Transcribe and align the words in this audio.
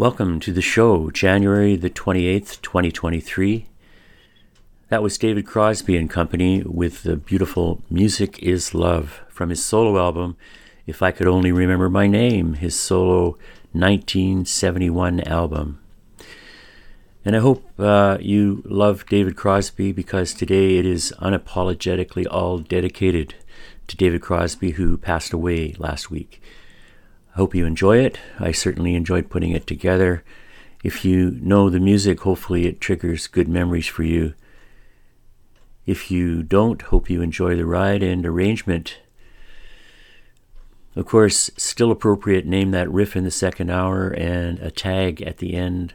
Welcome 0.00 0.40
to 0.40 0.52
the 0.54 0.62
show, 0.62 1.10
January 1.10 1.76
the 1.76 1.90
28th, 1.90 2.62
2023. 2.62 3.66
That 4.88 5.02
was 5.02 5.18
David 5.18 5.44
Crosby 5.44 5.94
and 5.94 6.08
Company 6.08 6.62
with 6.62 7.02
the 7.02 7.16
beautiful 7.16 7.82
Music 7.90 8.42
is 8.42 8.72
Love 8.72 9.20
from 9.28 9.50
his 9.50 9.62
solo 9.62 9.98
album, 9.98 10.38
If 10.86 11.02
I 11.02 11.10
Could 11.10 11.28
Only 11.28 11.52
Remember 11.52 11.90
My 11.90 12.06
Name, 12.06 12.54
his 12.54 12.80
solo 12.80 13.36
1971 13.72 15.20
album. 15.24 15.78
And 17.22 17.36
I 17.36 17.40
hope 17.40 17.62
uh, 17.78 18.16
you 18.22 18.62
love 18.64 19.04
David 19.04 19.36
Crosby 19.36 19.92
because 19.92 20.32
today 20.32 20.78
it 20.78 20.86
is 20.86 21.12
unapologetically 21.20 22.26
all 22.30 22.56
dedicated 22.56 23.34
to 23.88 23.98
David 23.98 24.22
Crosby, 24.22 24.70
who 24.70 24.96
passed 24.96 25.34
away 25.34 25.74
last 25.78 26.10
week. 26.10 26.40
Hope 27.34 27.54
you 27.54 27.64
enjoy 27.64 27.98
it. 27.98 28.18
I 28.38 28.52
certainly 28.52 28.94
enjoyed 28.94 29.30
putting 29.30 29.52
it 29.52 29.66
together. 29.66 30.24
If 30.82 31.04
you 31.04 31.38
know 31.40 31.70
the 31.70 31.80
music, 31.80 32.20
hopefully 32.20 32.66
it 32.66 32.80
triggers 32.80 33.26
good 33.26 33.48
memories 33.48 33.86
for 33.86 34.02
you. 34.02 34.34
If 35.86 36.10
you 36.10 36.42
don't, 36.42 36.82
hope 36.82 37.08
you 37.08 37.22
enjoy 37.22 37.56
the 37.56 37.66
ride 37.66 38.02
and 38.02 38.26
arrangement. 38.26 38.98
Of 40.96 41.06
course, 41.06 41.50
still 41.56 41.90
appropriate, 41.90 42.46
name 42.46 42.72
that 42.72 42.90
riff 42.90 43.14
in 43.14 43.24
the 43.24 43.30
second 43.30 43.70
hour 43.70 44.08
and 44.08 44.58
a 44.58 44.70
tag 44.70 45.22
at 45.22 45.38
the 45.38 45.54
end 45.54 45.94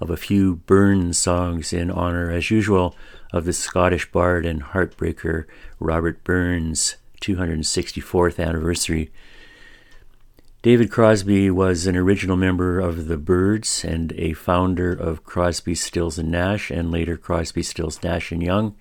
of 0.00 0.10
a 0.10 0.16
few 0.16 0.56
Burns 0.56 1.16
songs 1.16 1.72
in 1.72 1.90
honor, 1.90 2.30
as 2.30 2.50
usual, 2.50 2.96
of 3.32 3.44
the 3.44 3.52
Scottish 3.52 4.10
bard 4.10 4.44
and 4.44 4.62
heartbreaker 4.62 5.44
Robert 5.78 6.24
Burns' 6.24 6.96
264th 7.20 8.44
anniversary. 8.44 9.10
David 10.66 10.90
Crosby 10.90 11.48
was 11.48 11.86
an 11.86 11.96
original 11.96 12.36
member 12.36 12.80
of 12.80 13.06
the 13.06 13.16
Byrds 13.16 13.84
and 13.84 14.12
a 14.14 14.32
founder 14.32 14.92
of 14.92 15.22
Crosby, 15.22 15.76
Stills 15.76 16.18
and 16.18 16.28
Nash, 16.28 16.72
and 16.72 16.90
later 16.90 17.16
Crosby, 17.16 17.62
Stills, 17.62 18.02
Nash 18.02 18.32
and 18.32 18.42
Young. 18.42 18.74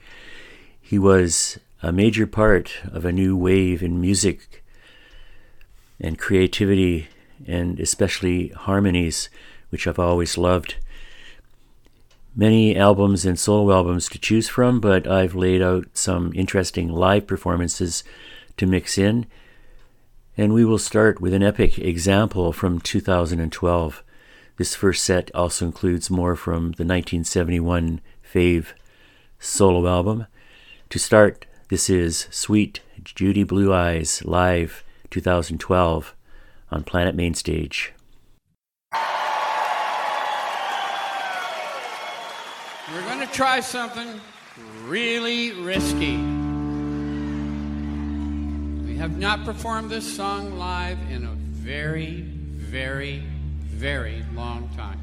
He 0.81 0.97
was 0.97 1.59
a 1.83 1.91
major 1.91 2.25
part 2.25 2.73
of 2.91 3.05
a 3.05 3.11
new 3.11 3.37
wave 3.37 3.83
in 3.83 4.01
music 4.01 4.63
and 5.99 6.17
creativity, 6.17 7.07
and 7.45 7.79
especially 7.79 8.47
harmonies, 8.47 9.29
which 9.69 9.85
I've 9.85 9.99
always 9.99 10.39
loved. 10.39 10.77
Many 12.35 12.75
albums 12.75 13.27
and 13.27 13.37
solo 13.37 13.71
albums 13.71 14.09
to 14.09 14.17
choose 14.17 14.49
from, 14.49 14.79
but 14.79 15.05
I've 15.05 15.35
laid 15.35 15.61
out 15.61 15.85
some 15.93 16.31
interesting 16.33 16.89
live 16.89 17.27
performances 17.27 18.03
to 18.57 18.65
mix 18.65 18.97
in 18.97 19.27
and 20.37 20.53
we 20.53 20.65
will 20.65 20.77
start 20.77 21.21
with 21.21 21.33
an 21.33 21.43
epic 21.43 21.79
example 21.79 22.51
from 22.51 22.79
2012. 22.79 24.03
This 24.57 24.75
first 24.75 25.03
set 25.03 25.31
also 25.33 25.65
includes 25.65 26.09
more 26.09 26.35
from 26.35 26.71
the 26.73 26.83
1971 26.83 28.01
Fave 28.33 28.67
solo 29.39 29.87
album. 29.87 30.27
To 30.89 30.99
start, 30.99 31.45
this 31.69 31.89
is 31.89 32.27
Suite 32.31 32.81
Judy 33.03 33.43
Blue 33.43 33.73
Eyes 33.73 34.23
live 34.25 34.83
2012 35.09 36.15
on 36.71 36.83
Planet 36.83 37.15
Mainstage. 37.15 37.93
We're 42.93 43.01
going 43.01 43.19
to 43.19 43.33
try 43.33 43.61
something 43.61 44.19
really 44.85 45.53
risky. 45.53 46.54
Have 48.97 49.19
not 49.19 49.43
performed 49.45 49.91
this 49.91 50.15
song 50.15 50.57
live 50.57 50.97
in 51.11 51.25
a 51.25 51.31
very, 51.31 52.21
very, 52.21 53.19
very 53.65 54.23
long 54.33 54.69
time. 54.75 54.99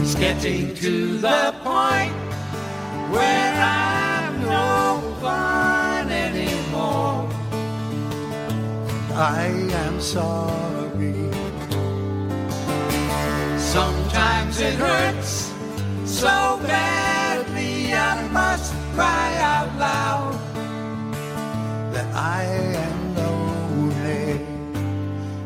It's 0.00 0.14
getting 0.16 0.74
to 0.74 1.16
the 1.18 1.54
point 1.62 2.12
where 3.10 3.54
I'm 3.54 4.42
no 4.42 5.16
fun 5.20 5.71
I 9.22 9.46
am 9.84 10.00
sorry. 10.00 11.14
Sometimes 13.56 14.60
it 14.60 14.74
hurts 14.74 15.52
so 16.04 16.58
badly 16.66 17.94
I 17.94 18.26
must 18.32 18.74
cry 18.94 19.36
out 19.38 19.70
loud. 19.78 20.34
that 21.92 22.12
I 22.16 22.42
am 22.86 23.14
lonely. 23.14 24.44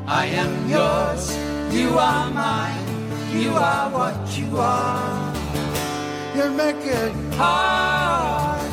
I 0.06 0.24
am 0.24 0.52
yours, 0.70 1.36
you 1.70 1.98
are 1.98 2.30
mine, 2.30 2.88
you 3.30 3.50
are 3.50 3.90
what 3.90 4.38
you 4.38 4.56
are. 4.56 5.34
You 6.34 6.48
make 6.50 6.82
it 6.82 7.12
Hard. 7.34 8.72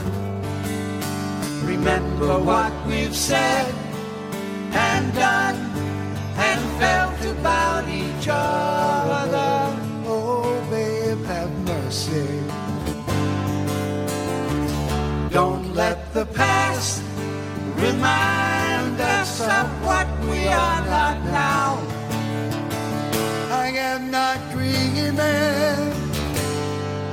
Remember 1.66 2.40
what 2.40 2.72
we've 2.88 3.14
said 3.14 3.83
and 4.74 5.14
done 5.14 5.56
and 6.38 6.60
felt 6.80 7.38
about 7.38 7.88
each 7.88 8.28
other. 8.30 9.78
oh 10.06 10.66
babe, 10.70 11.24
have 11.26 11.52
mercy. 11.66 12.28
Don't 15.30 15.74
let 15.74 16.14
the 16.14 16.26
past 16.26 17.02
remind 17.78 19.00
us 19.02 19.42
of 19.42 19.68
what 19.86 20.08
we 20.30 20.48
are 20.48 20.82
not 20.86 21.18
now. 21.26 21.80
I 23.52 23.68
am 23.92 24.12
not 24.12 24.38
dreaming. 24.52 25.18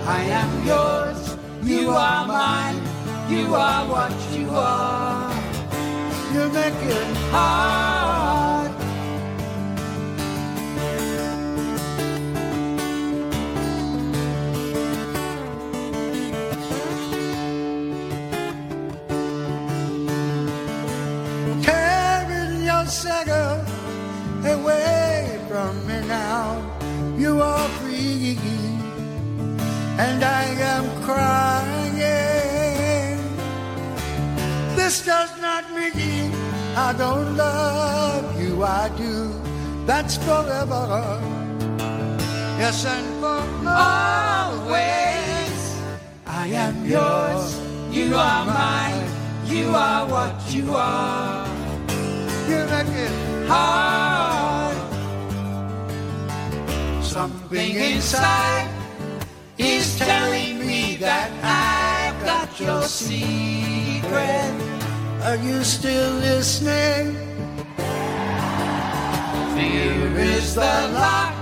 I 0.07 0.23
am 0.41 0.67
yours, 0.67 1.37
you 1.62 1.91
are 1.91 2.27
mine, 2.27 2.83
you 3.29 3.55
are 3.55 3.87
what. 3.87 4.19
You 6.32 6.49
make 6.50 6.75
it 6.75 7.17
Hard. 7.32 8.71
tearing 21.62 22.62
your 22.62 22.87
cigar 22.87 23.67
away 24.44 25.41
from 25.49 25.85
me 25.88 26.00
now. 26.06 26.62
You 27.19 27.43
are 27.43 27.69
free, 27.81 28.38
and 29.99 30.23
I 30.23 30.44
am 30.75 30.85
crying. 31.03 31.71
This 34.76 35.05
does 35.05 35.31
not 35.41 35.71
mean 35.73 36.19
I 36.76 36.93
don't 36.96 37.37
love 37.37 38.40
you. 38.40 38.62
I 38.62 38.88
do. 38.96 39.32
That's 39.87 40.17
forever. 40.19 41.20
Yes, 42.61 42.84
and 42.84 43.06
for 43.20 43.43
Always, 43.67 44.78
I 46.26 46.46
am 46.49 46.84
yours, 46.84 47.58
you 47.90 48.14
are 48.14 48.44
mine, 48.44 49.08
you 49.46 49.70
are 49.75 50.06
what 50.06 50.55
you 50.55 50.75
are. 50.75 51.49
You 52.49 52.67
make 52.67 52.94
it 53.06 53.49
Hard. 53.49 54.76
Something 57.02 57.75
inside 57.75 58.68
is 59.56 59.99
telling 59.99 60.59
me 60.61 60.97
that 60.97 61.30
I've 61.42 62.25
got 62.25 62.61
your 62.61 62.83
secret. 62.83 64.79
Are 65.23 65.37
you 65.37 65.62
still 65.65 66.12
listening? 66.15 67.15
Fear 69.55 70.19
is 70.19 70.55
the 70.55 70.91
lock 70.95 71.35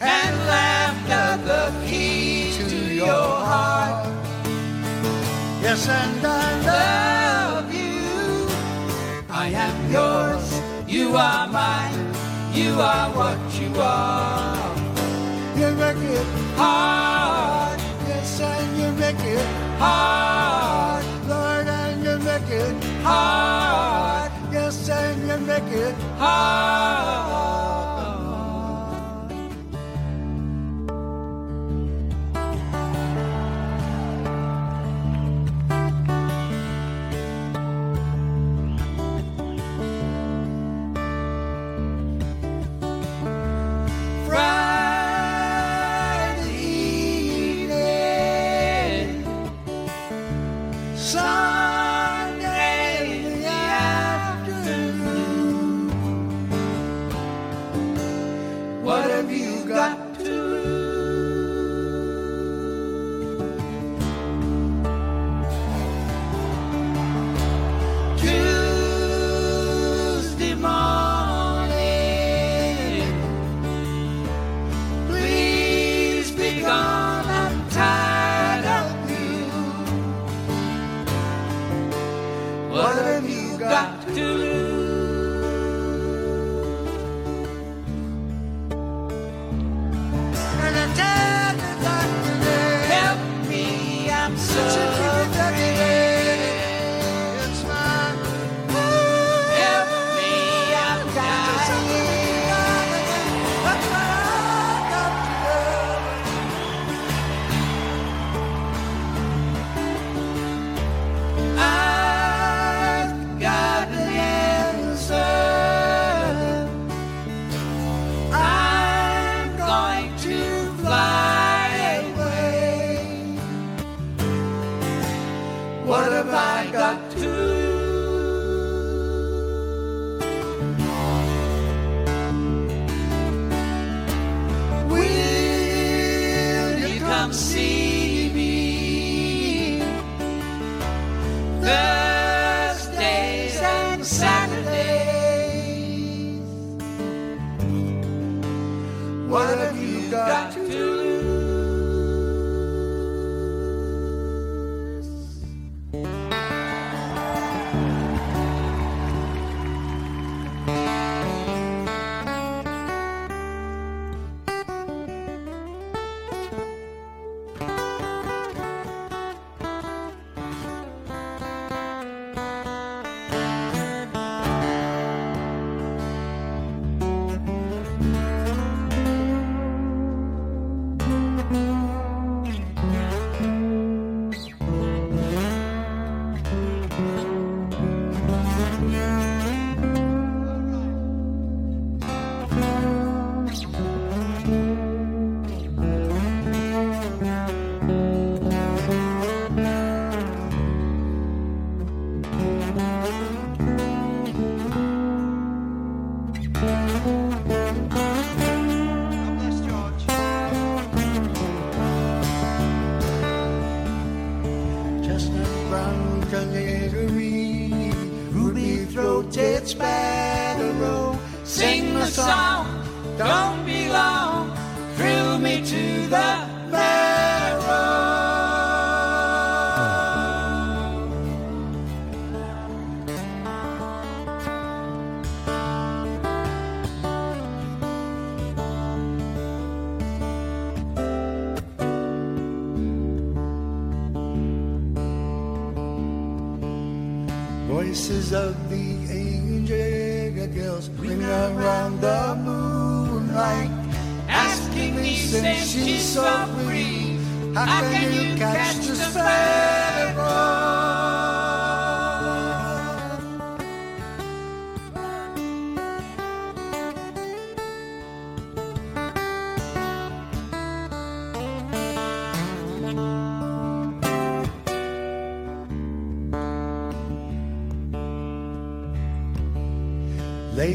and 0.00 0.36
laughter 0.46 1.42
the 1.44 1.86
key 1.86 2.52
to 2.58 2.94
your 2.94 3.30
heart. 3.50 4.06
Yes, 5.62 5.88
and 5.88 6.26
I 6.26 6.48
love. 6.70 7.74
you. 7.74 8.46
I 9.30 9.48
am 9.48 9.76
yours, 9.92 10.46
you 10.88 11.16
are 11.16 11.46
mine, 11.48 12.14
you 12.54 12.70
are 12.80 13.10
what 13.10 13.40
you 13.60 13.70
are. 13.80 14.74
You 15.58 15.70
make 15.74 15.96
it 16.18 16.26
Hard, 16.56 17.78
Yes, 18.08 18.40
and 18.40 18.78
you 18.80 18.92
make 18.92 19.20
it 19.20 19.46
hard, 19.78 20.85
make 22.38 22.50
it 22.50 22.76
Yes, 24.52 24.88
and 24.88 25.28
you 25.28 25.46
make 25.46 25.72
it. 25.72 25.94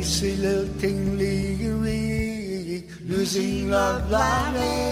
Lacy 0.02 0.36
lilting 0.38 1.16
leery, 1.16 2.84
losing 3.06 3.70
love 3.70 4.10
like 4.10 4.91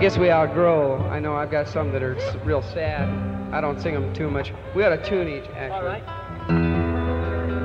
guess 0.00 0.16
we 0.16 0.30
outgrow. 0.30 0.98
I 1.08 1.20
know 1.20 1.36
I've 1.36 1.50
got 1.50 1.68
some 1.68 1.92
that 1.92 2.02
are 2.02 2.16
real 2.42 2.62
sad. 2.62 3.08
I 3.52 3.60
don't 3.60 3.78
sing 3.80 3.92
them 3.94 4.14
too 4.14 4.30
much. 4.30 4.52
We 4.74 4.82
got 4.82 4.92
a 4.92 4.98
tune 4.98 5.28
each, 5.28 5.44
actually. 5.54 5.70
All 5.70 5.84
right. 5.84 6.02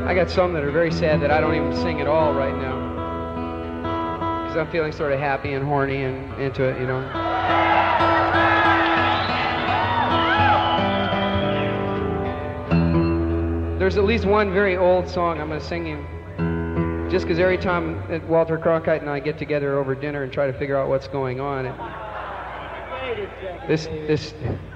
I 0.05 0.13
got 0.13 0.29
some 0.29 0.53
that 0.53 0.63
are 0.63 0.71
very 0.71 0.91
sad 0.91 1.21
that 1.21 1.31
I 1.31 1.39
don't 1.39 1.55
even 1.55 1.73
sing 1.75 2.01
at 2.01 2.07
all 2.07 2.33
right 2.33 2.53
now. 2.55 4.43
Because 4.43 4.57
I'm 4.57 4.69
feeling 4.69 4.91
sort 4.91 5.13
of 5.13 5.19
happy 5.19 5.53
and 5.53 5.65
horny 5.65 6.03
and 6.03 6.33
into 6.41 6.63
it, 6.63 6.79
you 6.79 6.85
know. 6.85 7.01
There's 13.79 13.97
at 13.97 14.03
least 14.03 14.25
one 14.25 14.51
very 14.53 14.75
old 14.77 15.07
song 15.07 15.39
I'm 15.39 15.47
going 15.47 15.59
to 15.59 15.65
sing 15.65 15.85
you. 15.87 16.05
Just 17.15 17.27
because 17.27 17.39
every 17.39 17.57
time 17.57 18.27
Walter 18.27 18.57
Cronkite 18.57 18.99
and 18.99 19.09
I 19.09 19.21
get 19.21 19.37
together 19.37 19.79
over 19.79 19.95
dinner 19.95 20.23
and 20.23 20.33
try 20.33 20.47
to 20.47 20.51
figure 20.51 20.75
out 20.75 20.89
what's 20.89 21.07
going 21.07 21.39
on, 21.39 21.65
it, 21.65 23.29
this, 23.69 23.85
this, 23.85 24.33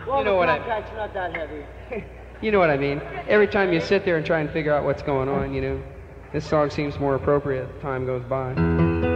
well, 0.07 0.19
you 0.19 0.23
know 0.23 0.37
what 0.37 0.47
I 0.47 0.59
not 0.95 1.13
that 1.13 1.35
heavy. 1.35 1.65
you 2.41 2.51
know 2.51 2.59
what 2.59 2.69
I 2.69 2.77
mean. 2.77 3.01
Every 3.27 3.47
time 3.47 3.73
you 3.73 3.81
sit 3.81 4.05
there 4.05 4.15
and 4.15 4.25
try 4.25 4.39
and 4.39 4.49
figure 4.49 4.73
out 4.73 4.85
what's 4.85 5.01
going 5.01 5.27
on, 5.27 5.53
you 5.53 5.59
know, 5.59 5.83
this 6.31 6.47
song 6.47 6.69
seems 6.69 6.97
more 6.97 7.15
appropriate 7.15 7.67
as 7.75 7.81
time 7.81 8.05
goes 8.05 8.23
by. 8.23 9.08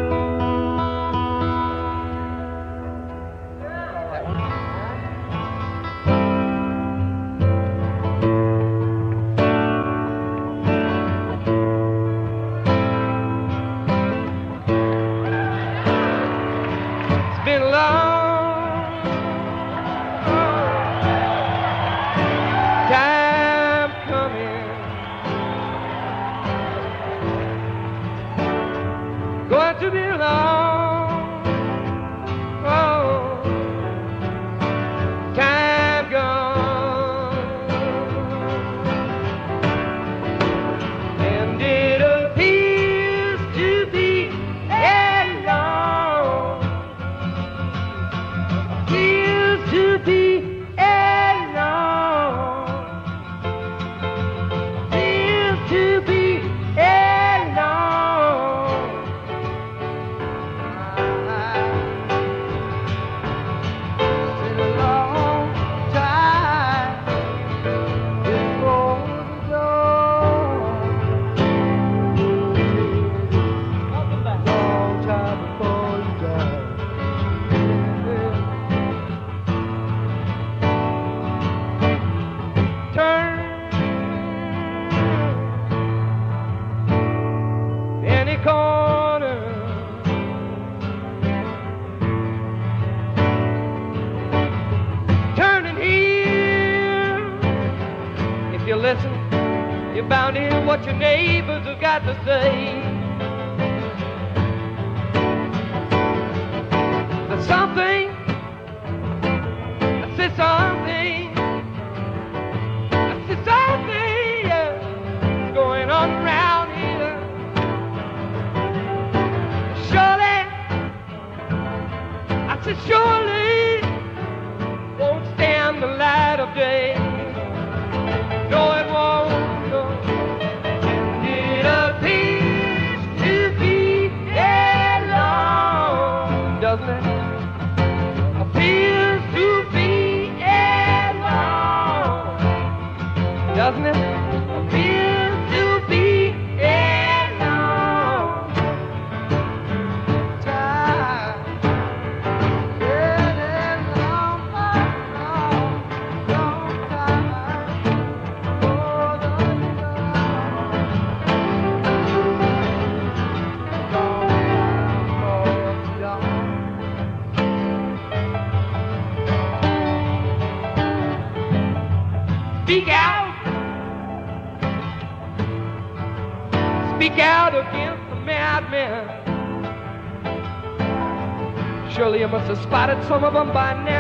Spotted 182.73 183.07
some 183.07 183.23
of 183.23 183.33
them 183.33 183.53
by 183.53 183.71
now. 183.86 183.92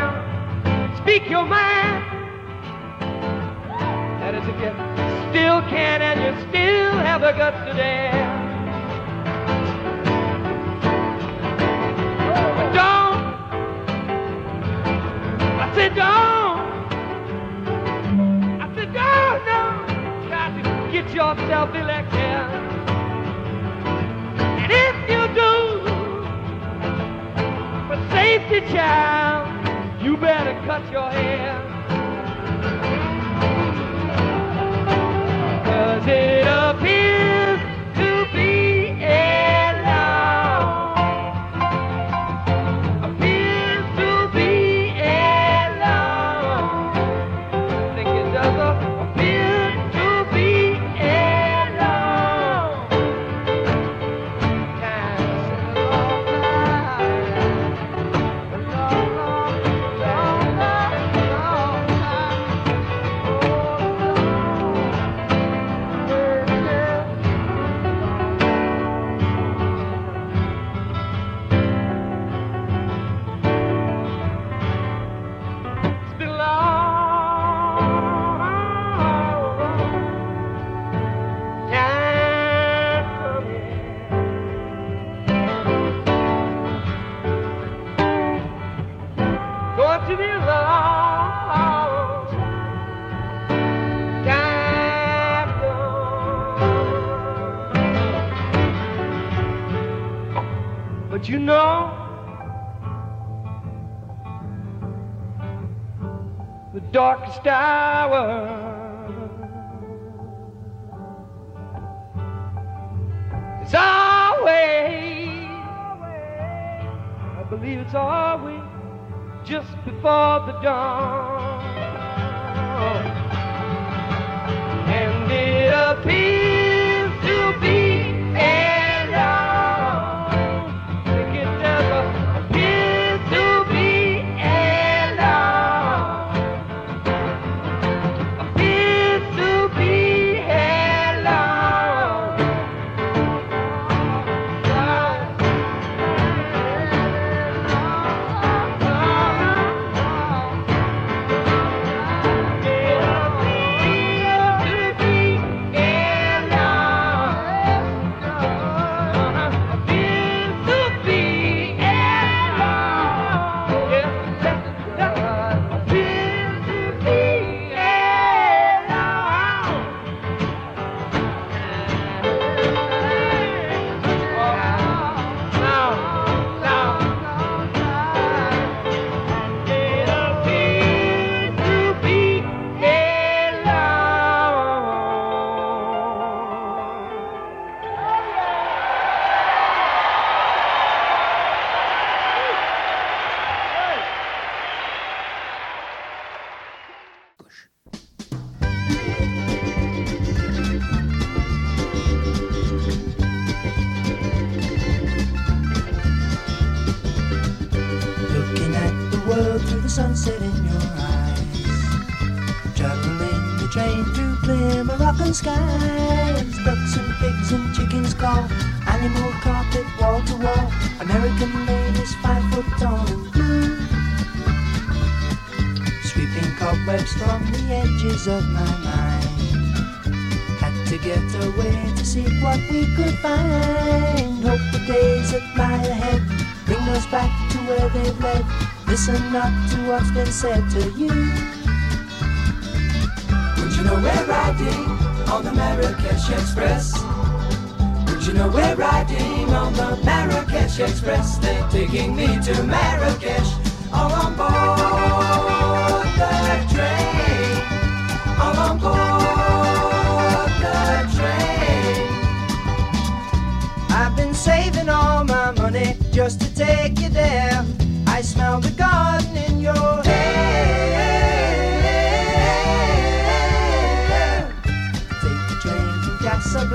Darkest 107.33 107.62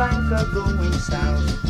Casablanca 0.08 0.50
going 0.54 0.92
south. 0.92 1.62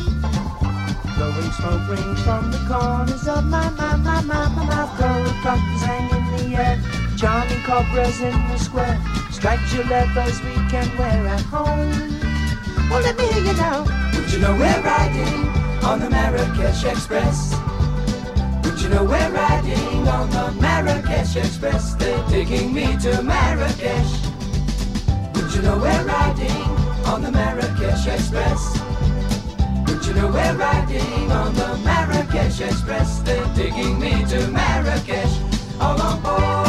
Blowing 1.16 1.53
smoke 1.53 1.88
rings 1.88 2.22
from 2.22 2.51
the 2.53 2.59
corners 2.68 3.27
of 3.27 3.44
my, 3.44 3.68
my, 3.70 3.96
my, 3.96 4.22
my, 4.22 4.48
my 4.48 4.64
mouth. 4.64 4.98
Gold 4.98 5.35
buttons 5.42 5.83
hang 5.83 6.11
in 6.11 6.51
the 6.51 6.57
air. 6.57 6.81
Charming 7.16 7.62
cobras 7.62 8.20
in 8.20 8.33
the 8.48 8.57
square. 8.59 9.01
Stripes 9.31 9.74
your 9.74 9.85
leathers 9.85 10.40
we 10.42 10.55
can 10.70 10.87
wear 10.96 11.27
at 11.27 11.40
home. 11.42 11.90
Well, 12.88 13.03
let 13.03 13.16
me 13.18 13.27
hear 13.27 13.44
you 13.44 13.53
now. 13.55 13.85
Would 14.14 14.33
you 14.33 14.38
know 14.38 14.53
we're 14.53 14.83
riding 14.83 15.48
on 15.85 16.01
the 16.01 16.11
Marrakesh 16.11 16.85
Express? 16.85 17.55
Would 18.64 18.81
you 18.81 18.88
know 18.88 19.05
we're 19.05 19.31
riding 19.33 20.07
on 20.09 20.31
the 20.31 20.53
Marrakesh 20.61 21.37
Express? 21.37 21.94
They're 21.94 22.24
taking 22.29 22.72
me 22.72 22.96
to 22.98 23.22
Marrakesh. 23.22 24.12
Would 25.35 25.55
you 25.55 25.62
know 25.62 25.79
we're 25.79 26.05
riding 26.05 26.67
on 27.18 27.24
the 27.24 27.33
Marrakesh 27.33 28.07
Express. 28.07 28.78
But 29.85 30.07
you 30.07 30.14
know 30.14 30.28
we're 30.28 30.57
riding 30.57 31.33
on 31.33 31.52
the 31.54 31.76
Marrakesh 31.85 32.61
Express. 32.61 33.20
They're 33.20 33.44
taking 33.57 33.98
me 33.98 34.24
to 34.26 34.46
Marrakesh 34.48 35.35
all 35.81 36.00
on 36.00 36.22
board 36.22 36.67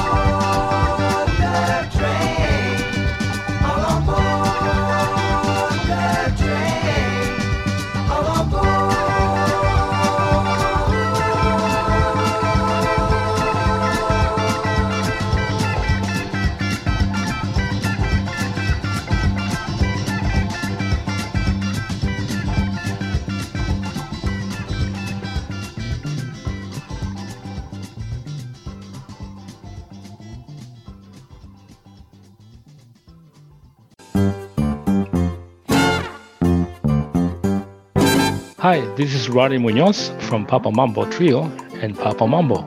Hi, 38.69 38.81
this 38.93 39.15
is 39.15 39.31
Roddy 39.31 39.57
Munoz 39.57 40.11
from 40.29 40.45
Papa 40.45 40.69
Mambo 40.71 41.09
Trio 41.09 41.45
and 41.81 41.97
Papa 41.97 42.27
Mambo. 42.27 42.61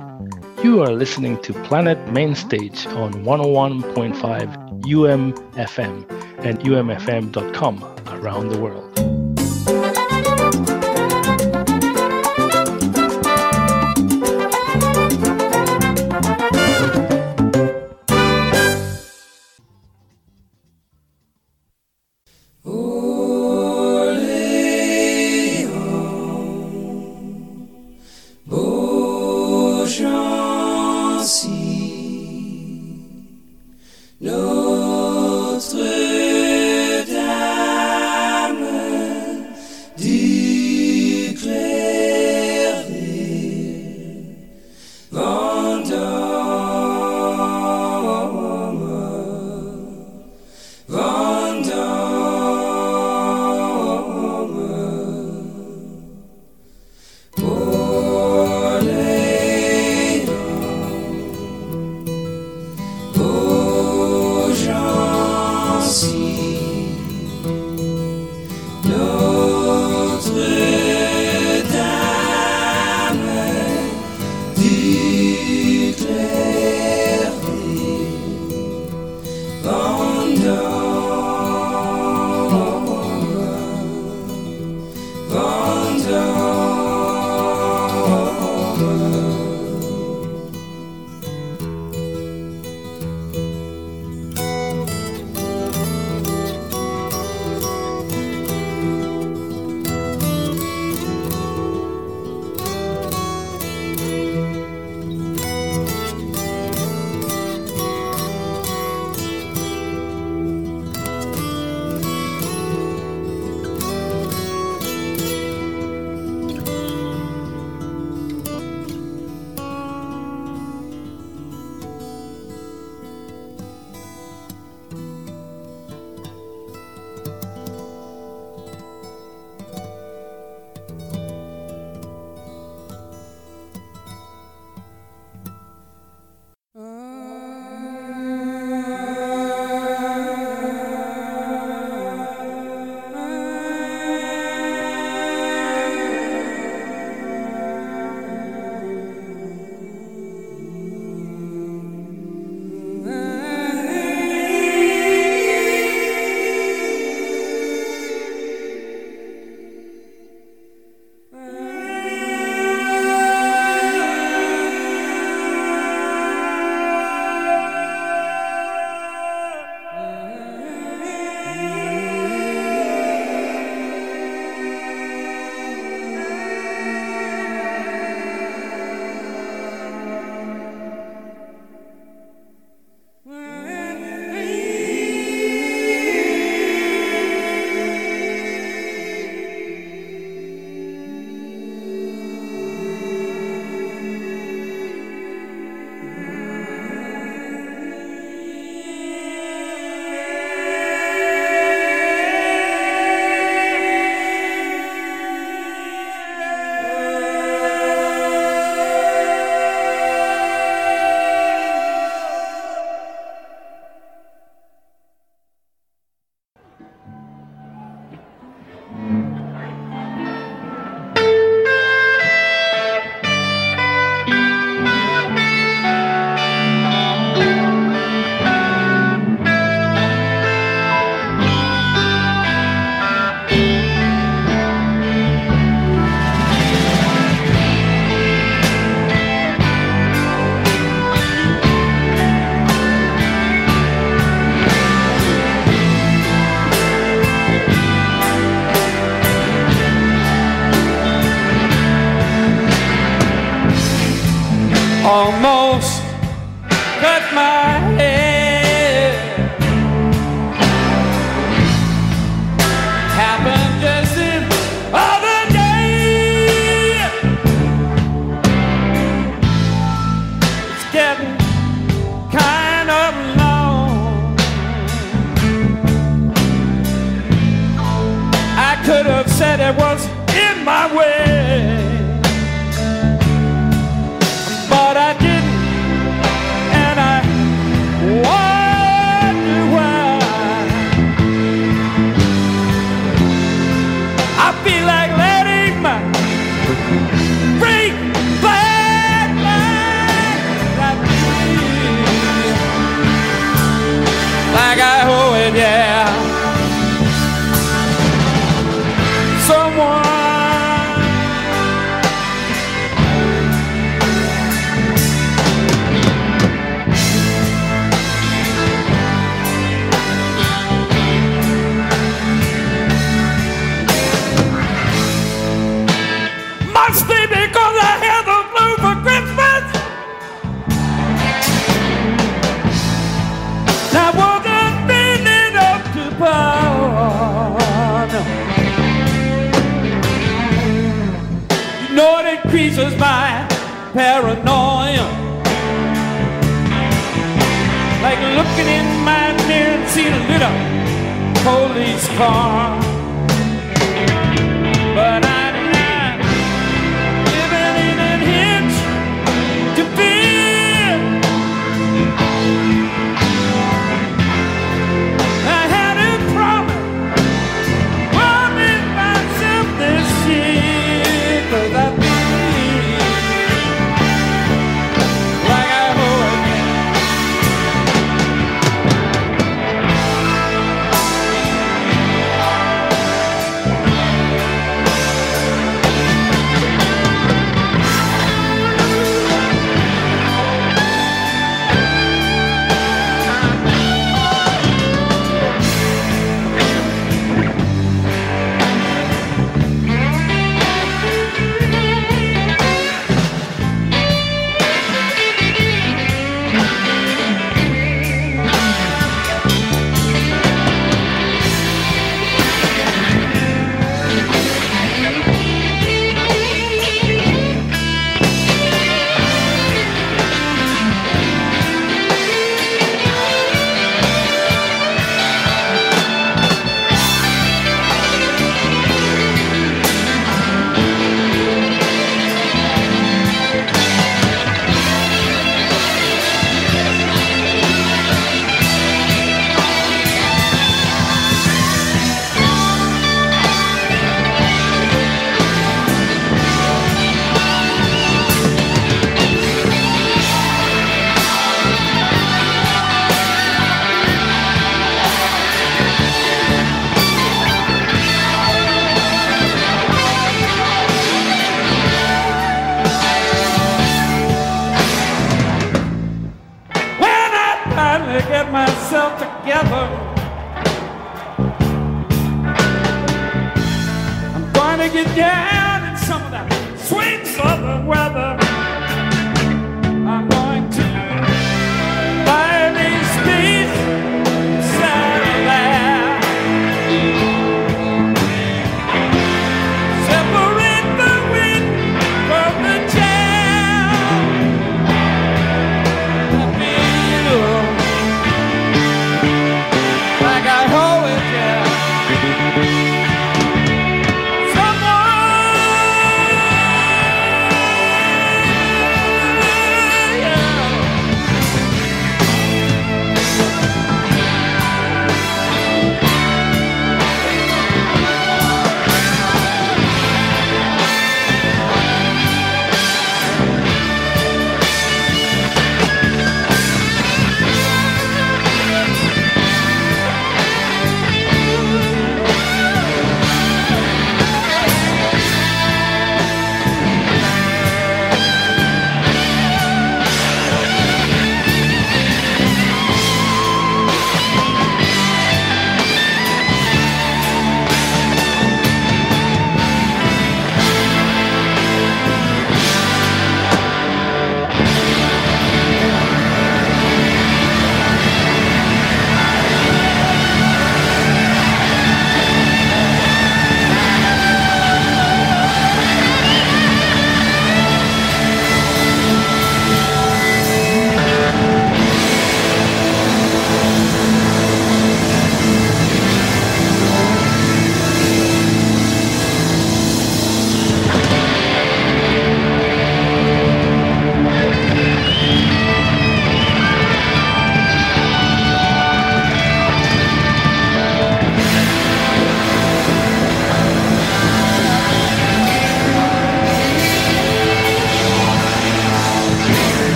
You 0.64 0.82
are 0.82 0.90
listening 0.92 1.40
to 1.42 1.52
Planet 1.62 1.96
Mainstage 2.12 2.88
on 2.88 3.12
101.5 3.22 4.82
UMFM 4.82 6.44
and 6.44 6.58
umfm.com 6.58 7.84
around 8.08 8.48
the 8.48 8.58
world. 8.58 9.11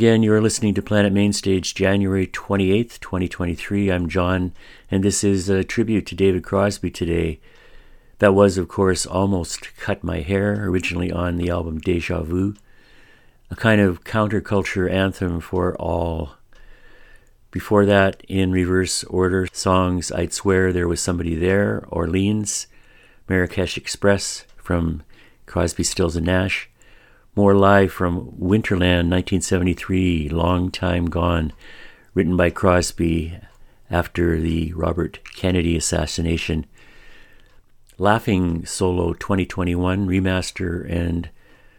Again. 0.00 0.22
You're 0.22 0.40
listening 0.40 0.72
to 0.72 0.80
Planet 0.80 1.12
Mainstage, 1.12 1.74
January 1.74 2.26
28th, 2.26 3.00
2023. 3.00 3.90
I'm 3.90 4.08
John, 4.08 4.54
and 4.90 5.04
this 5.04 5.22
is 5.22 5.50
a 5.50 5.62
tribute 5.62 6.06
to 6.06 6.14
David 6.14 6.42
Crosby 6.42 6.90
today. 6.90 7.38
That 8.18 8.32
was, 8.32 8.56
of 8.56 8.66
course, 8.66 9.04
Almost 9.04 9.76
Cut 9.76 10.02
My 10.02 10.20
Hair, 10.20 10.64
originally 10.64 11.12
on 11.12 11.36
the 11.36 11.50
album 11.50 11.80
Deja 11.80 12.22
Vu, 12.22 12.54
a 13.50 13.56
kind 13.56 13.78
of 13.78 14.02
counterculture 14.02 14.90
anthem 14.90 15.38
for 15.38 15.76
all. 15.76 16.36
Before 17.50 17.84
that, 17.84 18.24
in 18.26 18.52
reverse 18.52 19.04
order, 19.04 19.48
songs 19.52 20.10
I'd 20.10 20.32
Swear 20.32 20.72
There 20.72 20.88
Was 20.88 21.02
Somebody 21.02 21.34
There, 21.34 21.84
Orleans, 21.90 22.68
Marrakesh 23.28 23.76
Express 23.76 24.46
from 24.56 25.02
Crosby, 25.44 25.84
Stills, 25.84 26.16
and 26.16 26.24
Nash, 26.24 26.69
more 27.40 27.54
live 27.54 27.90
from 27.90 28.32
Winterland 28.32 29.08
1973, 29.08 30.28
Long 30.28 30.70
Time 30.70 31.06
Gone, 31.06 31.54
written 32.12 32.36
by 32.36 32.50
Crosby 32.50 33.38
after 33.90 34.38
the 34.38 34.74
Robert 34.74 35.20
Kennedy 35.36 35.74
assassination. 35.74 36.66
Laughing 37.96 38.66
Solo 38.66 39.14
2021 39.14 40.06
remaster 40.06 40.86
and 40.86 41.30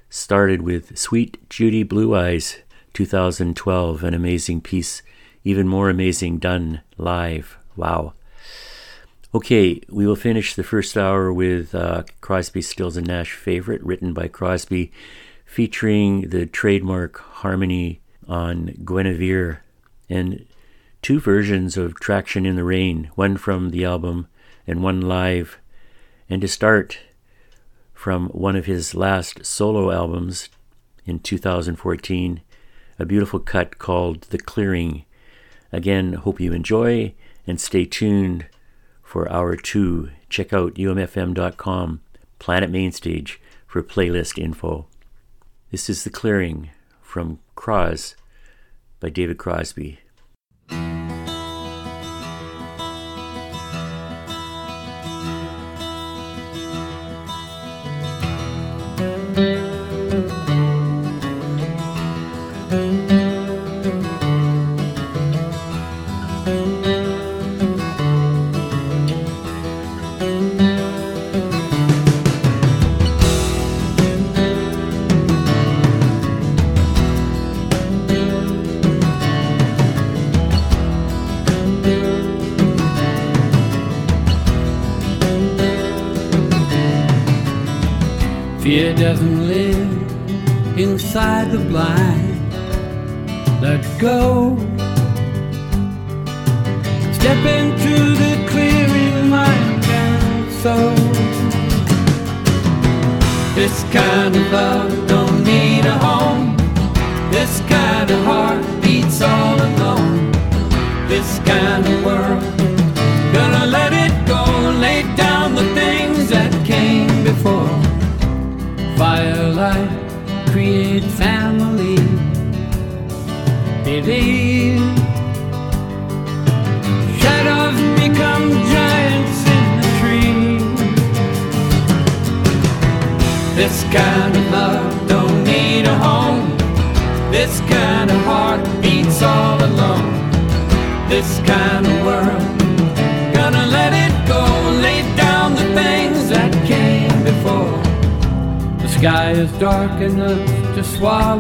started 0.10 0.64
with 0.64 0.98
Suite 0.98 1.38
Judy 1.48 1.84
Blue 1.84 2.16
Eyes 2.16 2.58
2012, 2.94 4.04
an 4.04 4.16
amazing 4.16 4.62
piece, 4.62 5.04
even 5.44 5.68
more 5.68 5.92
amazing 5.92 6.40
done 6.40 6.82
live. 6.98 7.60
Wow. 7.76 8.14
Okay, 9.36 9.80
we 9.90 10.08
will 10.08 10.16
finish 10.16 10.56
the 10.56 10.64
first 10.64 10.98
hour 10.98 11.32
with 11.32 11.76
uh, 11.76 12.02
Crosby, 12.20 12.64
Stills, 12.64 12.98
and 12.98 13.06
Nash 13.06 13.34
favorite, 13.34 13.84
written 13.84 14.12
by 14.12 14.28
Crosby 14.28 14.92
featuring 15.52 16.30
the 16.30 16.46
trademark 16.46 17.20
harmony 17.20 18.00
on 18.26 18.68
Guinevere 18.86 19.58
and 20.10 20.46
two 21.02 21.20
versions 21.20 21.76
of 21.76 22.00
Traction 22.00 22.46
in 22.46 22.56
the 22.56 22.64
Rain, 22.64 23.12
one 23.16 23.36
from 23.36 23.72
the 23.72 23.84
album 23.84 24.28
and 24.66 24.82
one 24.82 25.02
live. 25.02 25.58
And 26.30 26.40
to 26.40 26.48
start 26.48 27.00
from 27.94 28.30
one 28.30 28.56
of 28.56 28.66
his 28.66 28.96
last 28.96 29.46
solo 29.46 29.92
albums 29.92 30.48
in 31.06 31.20
2014, 31.20 32.40
a 32.98 33.06
beautiful 33.06 33.42
cut 33.42 33.78
called 33.78 34.22
The 34.22 34.40
Clearing. 34.40 35.04
Again, 35.74 36.14
hope 36.14 36.40
you 36.40 36.54
enjoy 36.54 37.14
and 37.46 37.60
stay 37.60 37.84
tuned 37.84 38.46
for 39.04 39.30
hour 39.30 39.58
two. 39.58 40.12
Check 40.30 40.54
out 40.54 40.76
umfm.com, 40.76 42.00
Planet 42.40 42.70
Mainstage, 42.70 43.42
for 43.68 43.84
playlist 43.84 44.42
info. 44.42 44.88
This 45.72 45.90
is 45.90 46.04
The 46.04 46.10
Clearing 46.10 46.70
from 47.02 47.40
Croz 47.56 48.16
by 49.00 49.10
David 49.10 49.38
Crosby. 49.38 50.00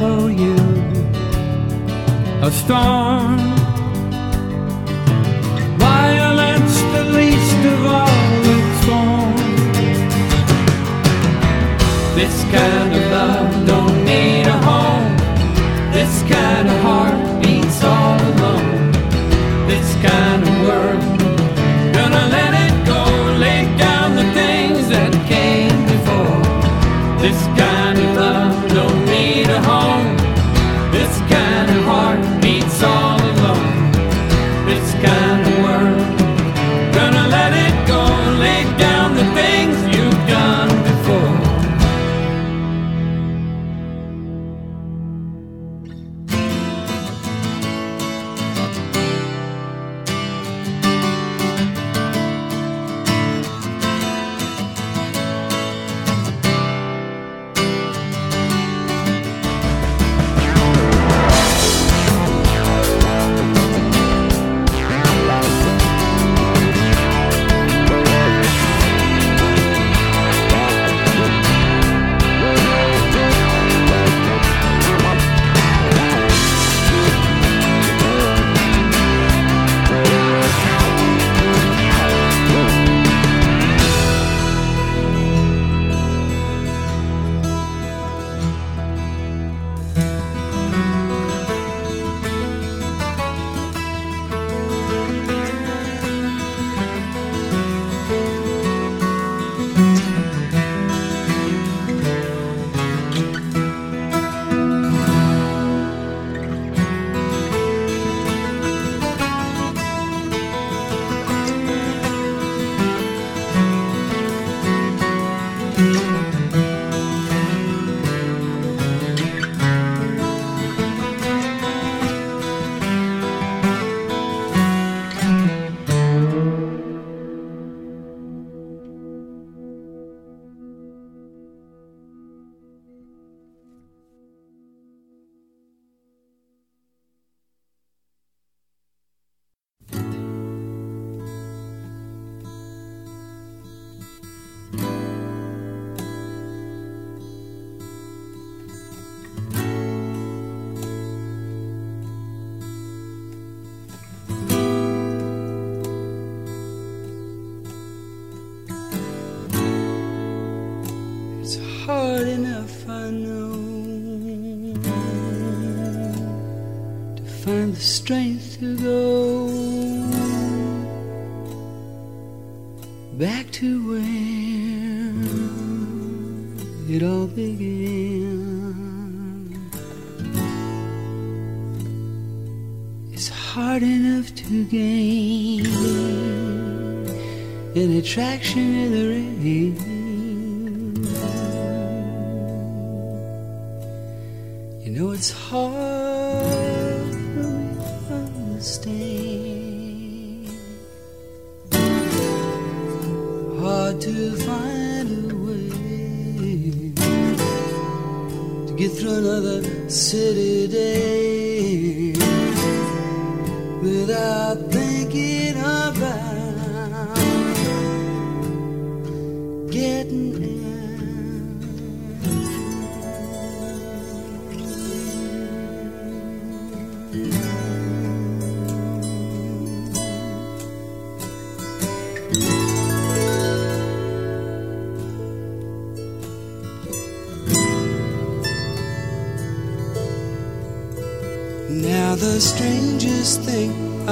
Swallow 0.02 0.28
you. 0.28 0.56
A 2.41 2.52
storm, 2.52 3.38
violence, 5.78 6.76
the 6.93 7.04
least 7.18 7.62
of 7.74 7.80
all 7.97 8.41
its 8.56 8.78
forms. 8.88 9.97
This 12.18 12.36
kind 12.58 12.91
of 12.99 13.04
love 13.12 13.68
don't 13.68 13.97
need 14.06 14.47
a 14.47 14.58
home. 14.70 15.16
This 15.93 16.14
kind 16.24 16.68
of 16.68 16.78
heart 16.88 17.20
beats 17.41 17.84
all 17.84 18.20
alone. 18.32 18.91
This 19.72 19.89
kind 20.08 20.41
of 20.49 20.54
world, 20.66 21.02
gonna 21.95 22.26
let 22.38 22.52
it 22.66 22.76
go. 22.93 23.04
Lay 23.43 23.62
down 23.78 24.16
the 24.16 24.28
things 24.39 24.89
that 24.93 25.12
came 25.34 25.78
before. 25.93 26.41
This 27.22 27.39
kind 27.60 27.70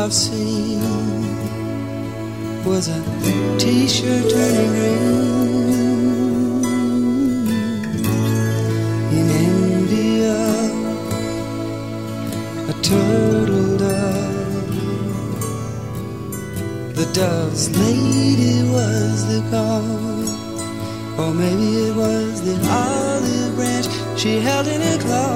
I've 0.02 0.14
seen 0.14 0.80
was 2.64 2.88
a 2.88 3.00
t-shirt 3.60 4.30
turning 4.32 4.72
green 4.76 6.64
in 9.20 9.28
India. 9.30 10.40
A 12.70 12.74
turtle 12.82 13.78
dove, 13.78 14.70
the 16.96 17.08
dove's 17.14 17.66
lady 17.78 18.58
was 18.72 19.16
the 19.28 19.42
cause, 19.52 20.32
or 21.20 21.34
maybe 21.34 21.70
it 21.88 21.94
was 21.96 22.42
the 22.48 22.56
olive 22.72 23.54
branch 23.58 23.88
she 24.18 24.40
held 24.40 24.68
in 24.68 24.80
her 24.80 24.98
claws, 25.00 25.29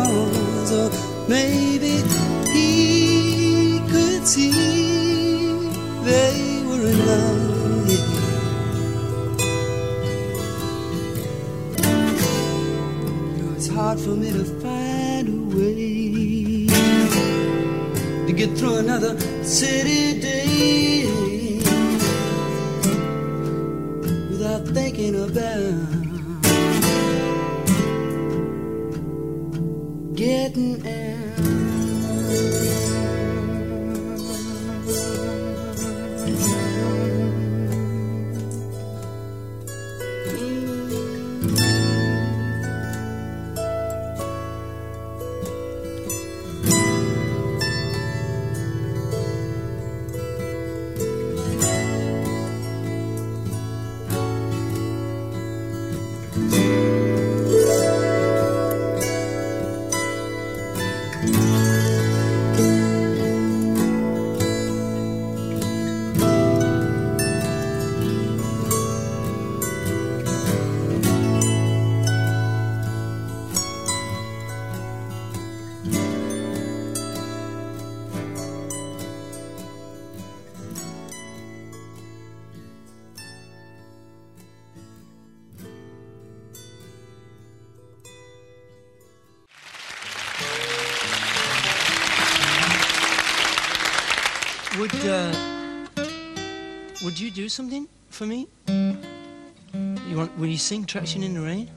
do 97.34 97.50
something 97.50 97.88
for 98.10 98.26
me? 98.26 98.48
You 98.68 100.18
want? 100.18 100.38
Will 100.38 100.48
you 100.48 100.58
sing 100.58 100.86
"Traction 100.86 101.24
in 101.24 101.34
the 101.34 101.42
Rain"? 101.42 101.70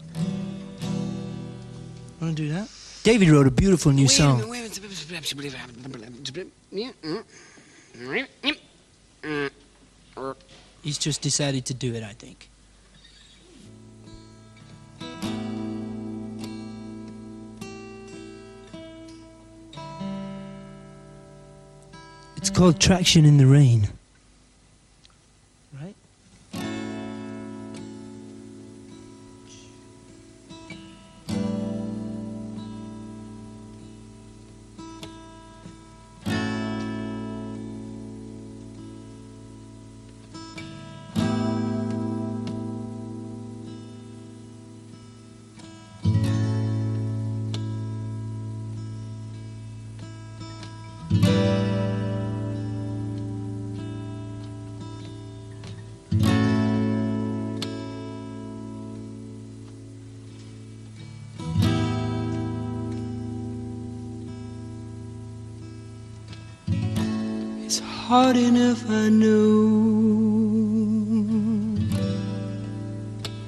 Want 2.21 2.37
to 2.37 2.43
do 2.43 2.53
that? 2.53 2.69
David 3.03 3.31
wrote 3.31 3.47
a 3.47 3.51
beautiful 3.51 3.93
new 3.93 4.09
song. 4.09 4.43
He's 10.83 10.99
just 10.99 11.23
decided 11.23 11.65
to 11.67 11.75
do 11.75 11.95
it. 11.95 12.03
I 12.03 12.13
think. 12.13 12.51
It's 22.37 22.51
called 22.51 22.79
"Traction 22.79 23.25
in 23.25 23.39
the 23.39 23.47
Rain." 23.47 23.89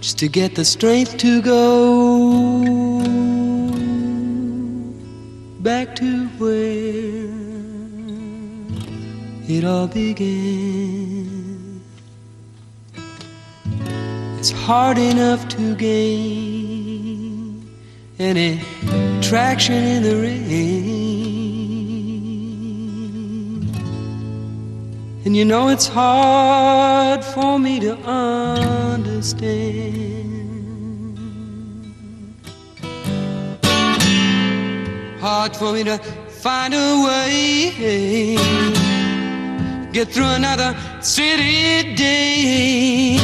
Just 0.00 0.18
to 0.18 0.28
get 0.28 0.54
the 0.54 0.64
strength 0.64 1.16
to 1.18 1.42
go 1.42 2.98
back 5.60 5.96
to 5.96 6.26
where 6.38 7.28
it 9.48 9.64
all 9.64 9.88
began. 9.88 11.28
It's 14.38 14.52
hard 14.52 14.98
enough 14.98 15.48
to 15.48 15.74
gain 15.74 17.68
any 18.20 18.60
traction 19.20 19.74
in 19.74 20.02
the 20.04 20.16
rain. 20.16 20.97
And 25.28 25.36
you 25.36 25.44
know 25.44 25.68
it's 25.68 25.86
hard 25.86 27.22
for 27.22 27.58
me 27.58 27.78
to 27.80 27.98
understand. 27.98 29.28
Hard 35.20 35.54
for 35.54 35.74
me 35.74 35.84
to 35.84 35.98
find 35.98 36.72
a 36.72 37.04
way. 37.04 38.38
Get 39.92 40.08
through 40.08 40.30
another 40.30 40.74
city 41.02 41.94
day 41.94 43.18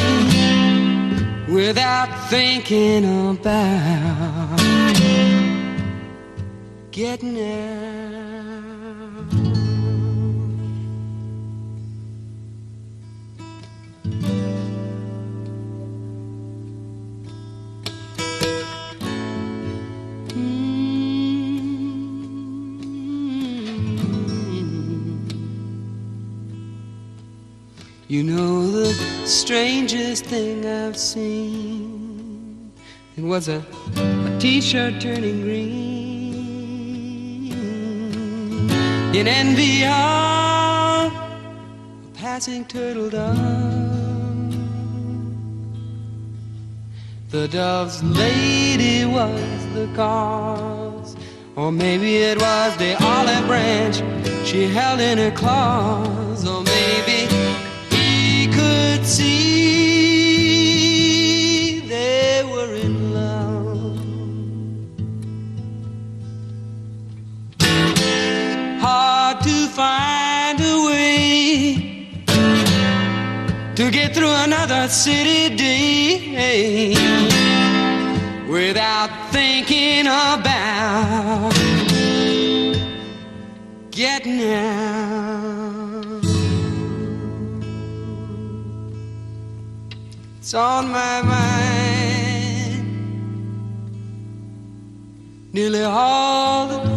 without 1.49 2.29
thinking 2.29 3.31
about 3.31 4.59
getting 6.91 7.41
out. 7.41 8.04
Strangest 29.25 30.25
thing 30.25 30.65
I've 30.65 30.97
seen. 30.97 32.71
It 33.17 33.23
was 33.23 33.47
a, 33.47 33.65
a 33.95 34.37
t-shirt 34.39 35.01
turning 35.01 35.41
green 35.41 35.95
in 39.15 39.27
envy 39.27 39.83
of 39.85 41.11
a 41.11 42.11
passing 42.13 42.65
turtle 42.65 43.09
dove. 43.09 43.35
The 47.31 47.47
dove's 47.47 48.03
lady 48.03 49.05
was 49.05 49.65
the 49.73 49.89
cause, 49.95 51.15
or 51.55 51.71
maybe 51.71 52.17
it 52.17 52.39
was 52.39 52.77
the 52.77 52.95
olive 53.03 53.47
branch 53.47 54.03
she 54.45 54.67
held 54.67 54.99
in 54.99 55.17
her 55.17 55.31
claws, 55.31 56.47
or 56.47 56.64
find 69.75 70.57
a 70.61 70.85
way 70.87 72.07
to 73.75 73.91
get 73.91 74.15
through 74.15 74.31
another 74.47 74.87
city 74.87 75.53
day 75.53 76.95
without 78.47 79.09
thinking 79.33 80.07
about 80.07 81.53
getting 83.91 84.43
out. 84.53 86.23
It's 90.39 90.53
on 90.53 90.89
my 90.89 91.21
mind 91.21 92.85
nearly 95.51 95.83
all 95.83 96.67
the 96.67 96.94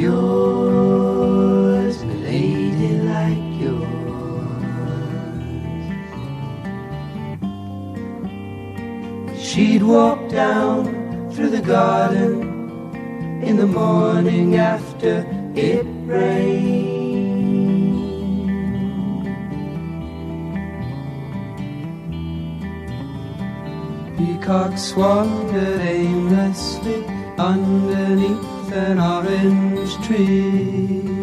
yours, 0.00 1.96
lady, 2.24 2.92
like 3.12 3.48
yours. 3.60 3.86
She'd 9.38 9.82
walk 9.82 10.28
down 10.30 11.30
through 11.32 11.50
the 11.50 11.60
garden 11.60 12.32
in 13.42 13.56
the 13.56 13.66
morning 13.66 14.56
after 14.56 15.26
it 15.54 15.86
rained. 16.06 16.88
Peacocks 24.16 24.94
wandered 24.94 25.80
aimlessly 25.80 27.04
underneath 27.38 28.59
an 28.72 28.98
orange 29.00 30.06
tree. 30.06 31.19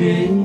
Was 0.00 0.37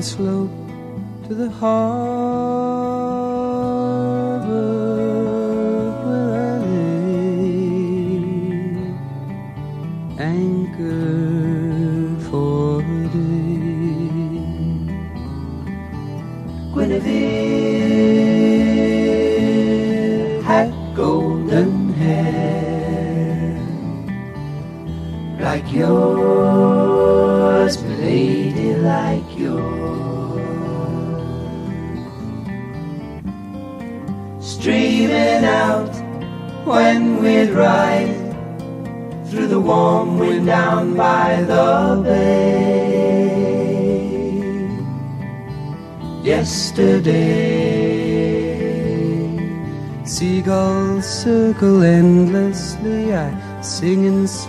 the 0.00 0.06
slope 0.06 0.50
to 1.28 1.34
the 1.34 1.50
heart. 1.50 2.09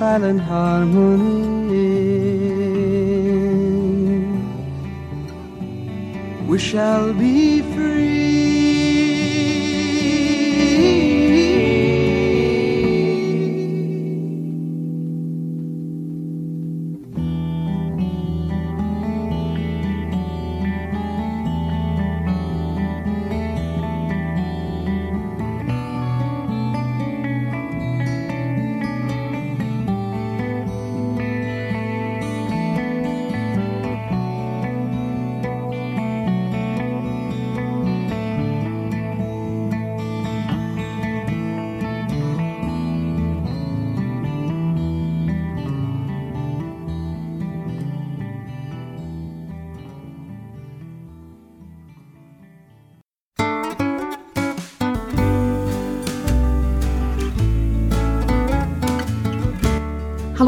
silent 0.02 0.42
harmony. 0.42 1.01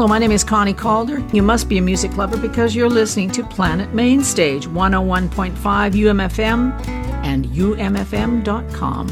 Hello, 0.04 0.12
my 0.12 0.18
name 0.18 0.32
is 0.32 0.44
Connie 0.44 0.74
Calder. 0.74 1.26
You 1.32 1.42
must 1.42 1.66
be 1.66 1.78
a 1.78 1.80
music 1.80 2.18
lover 2.18 2.36
because 2.36 2.76
you're 2.76 2.90
listening 2.90 3.30
to 3.30 3.42
Planet 3.42 3.94
Mainstage 3.94 4.66
101.5 4.66 5.54
UMFM 5.54 6.86
and 7.24 7.46
umfm.com. 7.46 9.06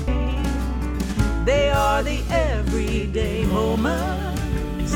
They 1.46 1.70
are 1.70 2.02
the 2.02 2.22
everyday 2.28 3.46
moments, 3.46 4.92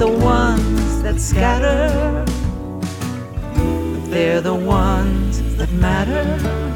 the 0.00 0.08
ones 0.08 1.02
that 1.04 1.20
scatter, 1.20 2.24
they're 4.10 4.40
the 4.40 4.52
ones 4.52 5.56
that 5.58 5.70
matter. 5.70 6.73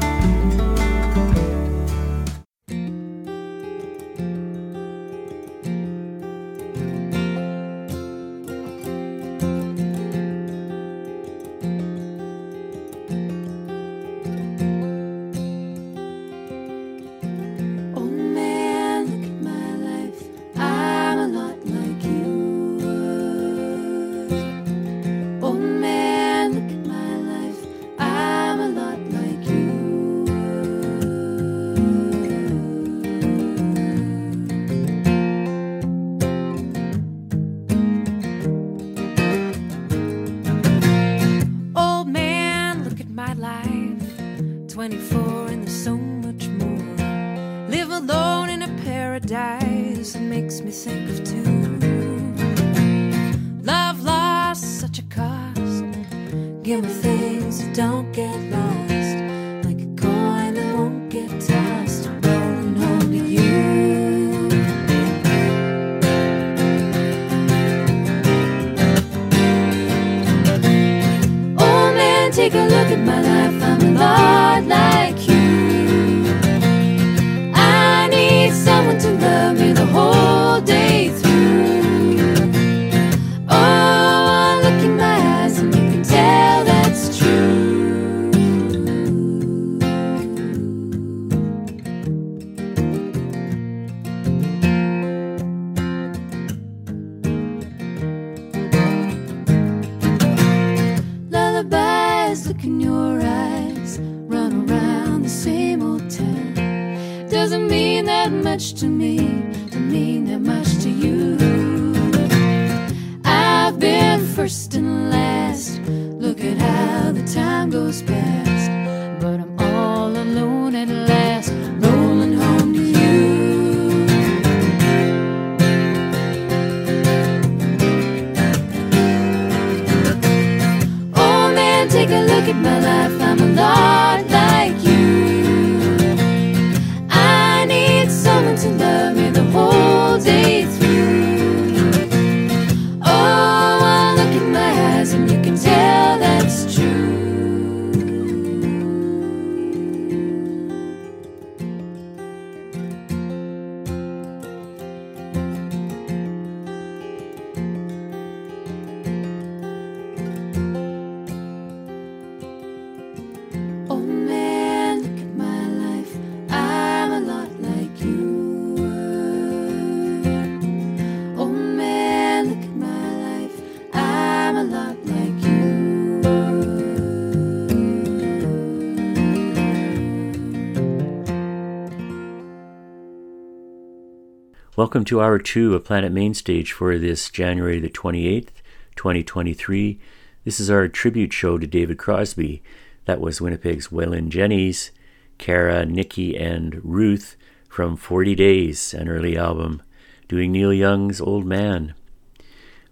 Welcome 184.79 185.03
to 185.05 185.19
hour 185.19 185.39
two 185.39 185.75
of 185.75 185.83
Planet 185.83 186.09
Mainstage 186.09 186.71
for 186.71 186.97
this 186.97 187.29
January 187.29 187.81
the 187.81 187.89
28th, 187.89 188.61
2023. 188.95 189.99
This 190.45 190.57
is 190.61 190.69
our 190.69 190.87
tribute 190.87 191.33
show 191.33 191.57
to 191.57 191.67
David 191.67 191.97
Crosby. 191.97 192.63
That 193.03 193.19
was 193.19 193.41
Winnipeg's 193.41 193.91
Wailin' 193.91 194.29
Jennys, 194.29 194.91
Cara, 195.37 195.85
Nicky, 195.85 196.37
and 196.37 196.79
Ruth 196.81 197.35
from 197.67 197.97
40 197.97 198.35
Days, 198.35 198.93
an 198.93 199.09
early 199.09 199.37
album, 199.37 199.81
doing 200.29 200.53
Neil 200.53 200.71
Young's 200.71 201.19
Old 201.19 201.45
Man. 201.45 201.93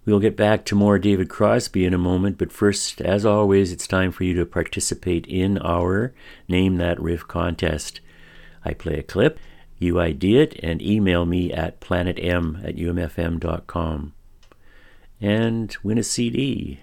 We'll 0.06 0.20
get 0.20 0.36
back 0.36 0.66
to 0.66 0.76
more 0.76 1.00
David 1.00 1.30
Crosby 1.30 1.86
in 1.86 1.94
a 1.94 1.98
moment, 1.98 2.38
but 2.38 2.52
first, 2.52 3.00
as 3.00 3.26
always, 3.26 3.72
it's 3.72 3.88
time 3.88 4.12
for 4.12 4.26
you 4.26 4.34
to 4.34 4.46
participate 4.46 5.26
in 5.26 5.58
our 5.60 6.14
Name 6.50 6.76
That 6.76 7.00
Riff 7.00 7.26
contest. 7.30 8.02
I 8.66 8.74
play 8.74 8.96
a 8.96 9.04
clip 9.04 9.40
you 9.80 10.00
ID 10.00 10.38
it 10.38 10.60
and 10.64 10.82
email 10.82 11.26
me 11.26 11.52
at 11.52 11.80
planetm 11.80 12.64
at 12.68 12.76
umfm.com. 12.76 14.14
And 15.20 15.78
win 15.84 15.98
a 15.98 16.04
CD. 16.04 16.80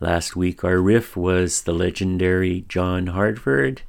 Last 0.00 0.34
week, 0.34 0.64
our 0.64 0.78
riff 0.78 1.16
was 1.16 1.62
the 1.62 1.72
legendary 1.72 2.64
John 2.68 3.08
Hartford. 3.08 3.82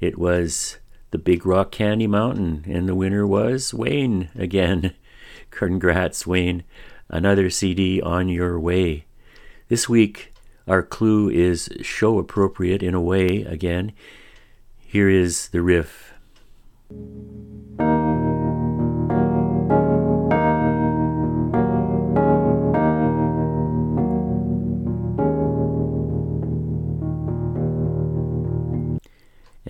It 0.00 0.18
was 0.18 0.78
the 1.10 1.18
Big 1.18 1.44
Rock 1.44 1.70
Candy 1.70 2.06
Mountain, 2.06 2.64
and 2.66 2.88
the 2.88 2.94
winner 2.94 3.26
was 3.26 3.74
Wayne 3.74 4.30
again. 4.34 4.94
Congrats, 5.50 6.26
Wayne. 6.26 6.64
Another 7.08 7.50
CD 7.50 8.00
on 8.00 8.28
your 8.28 8.58
way. 8.58 9.04
This 9.68 9.88
week, 9.88 10.32
our 10.66 10.82
clue 10.82 11.28
is 11.28 11.68
show 11.82 12.18
appropriate 12.18 12.82
in 12.82 12.94
a 12.94 13.00
way 13.00 13.42
again. 13.42 13.92
Here 14.78 15.08
is 15.08 15.48
the 15.48 15.62
riff. 15.62 16.12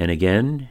And 0.00 0.10
again, 0.10 0.70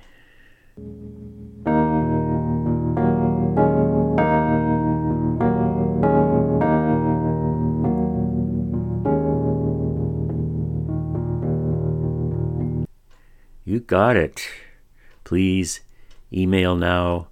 You 13.66 13.80
got 13.82 14.18
it. 14.18 14.50
Please 15.24 15.82
email 16.34 16.76
now 16.76 17.28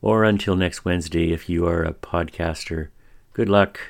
or 0.00 0.22
until 0.22 0.54
next 0.54 0.84
Wednesday 0.84 1.32
if 1.32 1.48
you 1.48 1.66
are 1.66 1.82
a 1.82 1.92
podcaster. 1.92 2.90
Good 3.32 3.48
luck. 3.48 3.80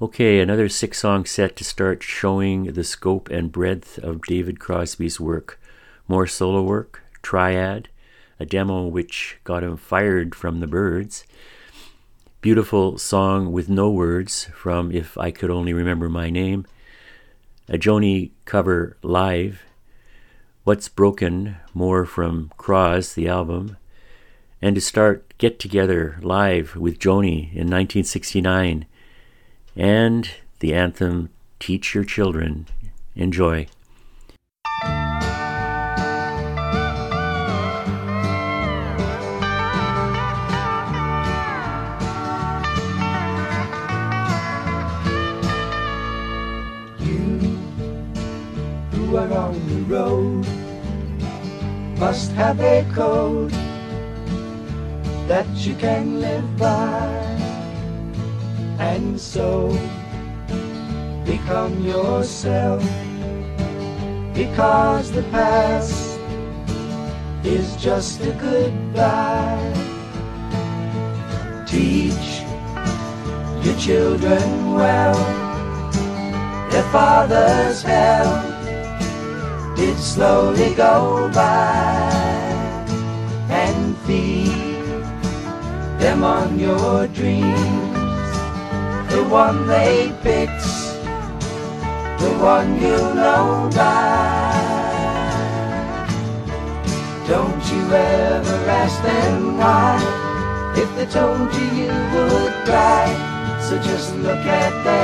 Okay, 0.00 0.38
another 0.38 0.68
six 0.68 1.00
song 1.00 1.24
set 1.24 1.56
to 1.56 1.64
start 1.64 2.04
showing 2.04 2.72
the 2.74 2.84
scope 2.84 3.28
and 3.30 3.50
breadth 3.50 3.98
of 3.98 4.22
David 4.22 4.60
Crosby's 4.60 5.18
work. 5.18 5.60
More 6.06 6.28
solo 6.28 6.62
work, 6.62 7.02
Triad, 7.20 7.88
a 8.38 8.46
demo 8.46 8.86
which 8.86 9.38
got 9.42 9.64
him 9.64 9.76
fired 9.76 10.36
from 10.36 10.60
the 10.60 10.68
Byrds. 10.68 11.24
Beautiful 12.40 12.96
song 12.96 13.50
with 13.50 13.68
no 13.68 13.90
words 13.90 14.44
from 14.54 14.92
If 14.92 15.18
I 15.18 15.32
Could 15.32 15.50
Only 15.50 15.72
Remember 15.72 16.08
My 16.08 16.30
Name. 16.30 16.64
A 17.68 17.76
Joni 17.76 18.30
cover 18.44 18.96
live. 19.02 19.64
What's 20.62 20.88
Broken, 20.88 21.56
more 21.74 22.04
from 22.06 22.52
Croz, 22.56 23.14
the 23.14 23.26
album. 23.26 23.76
And 24.62 24.76
to 24.76 24.80
start 24.80 25.34
Get 25.38 25.58
Together 25.58 26.20
live 26.22 26.76
with 26.76 27.00
Joni 27.00 27.50
in 27.50 27.66
1969 27.66 28.86
and 29.78 30.28
the 30.58 30.74
anthem 30.74 31.30
Teach 31.60 31.94
Your 31.94 32.04
Children. 32.04 32.66
Enjoy. 33.14 33.68
On 49.18 49.52
the 49.68 49.82
road 49.82 50.46
must 51.98 52.30
have 52.32 52.60
a 52.60 52.86
code 52.94 53.50
that 55.26 55.46
you 55.56 55.74
can 55.74 56.20
live 56.20 56.56
by 56.56 57.37
and 58.78 59.20
so 59.20 59.68
become 61.24 61.84
yourself. 61.84 62.82
Because 64.34 65.10
the 65.10 65.24
past 65.30 66.18
is 67.44 67.74
just 67.76 68.20
a 68.20 68.32
goodbye. 68.32 69.74
Teach 71.66 72.42
your 73.64 73.76
children 73.76 74.74
well, 74.74 75.18
their 76.70 76.88
father's 76.92 77.82
hell 77.82 78.44
did 79.76 79.98
slowly 79.98 80.74
go 80.74 81.30
by. 81.34 82.14
And 83.50 83.96
feed 83.98 84.52
them 85.98 86.22
on 86.22 86.58
your 86.58 87.08
dreams 87.08 87.87
the 89.10 89.24
one 89.24 89.66
they 89.66 90.12
picked, 90.22 90.64
the 92.20 92.30
one 92.40 92.74
you 92.80 92.96
know 93.18 93.70
by. 93.74 94.68
Don't 97.26 97.64
you 97.72 97.82
ever 97.92 98.58
ask 98.70 99.02
them 99.02 99.58
why, 99.58 99.98
if 100.76 100.88
they 100.96 101.06
told 101.06 101.52
you 101.54 101.66
you 101.80 101.92
would 102.14 102.52
cry. 102.64 103.06
So 103.60 103.76
just 103.82 104.14
look 104.16 104.44
at 104.46 104.72
them 104.84 104.97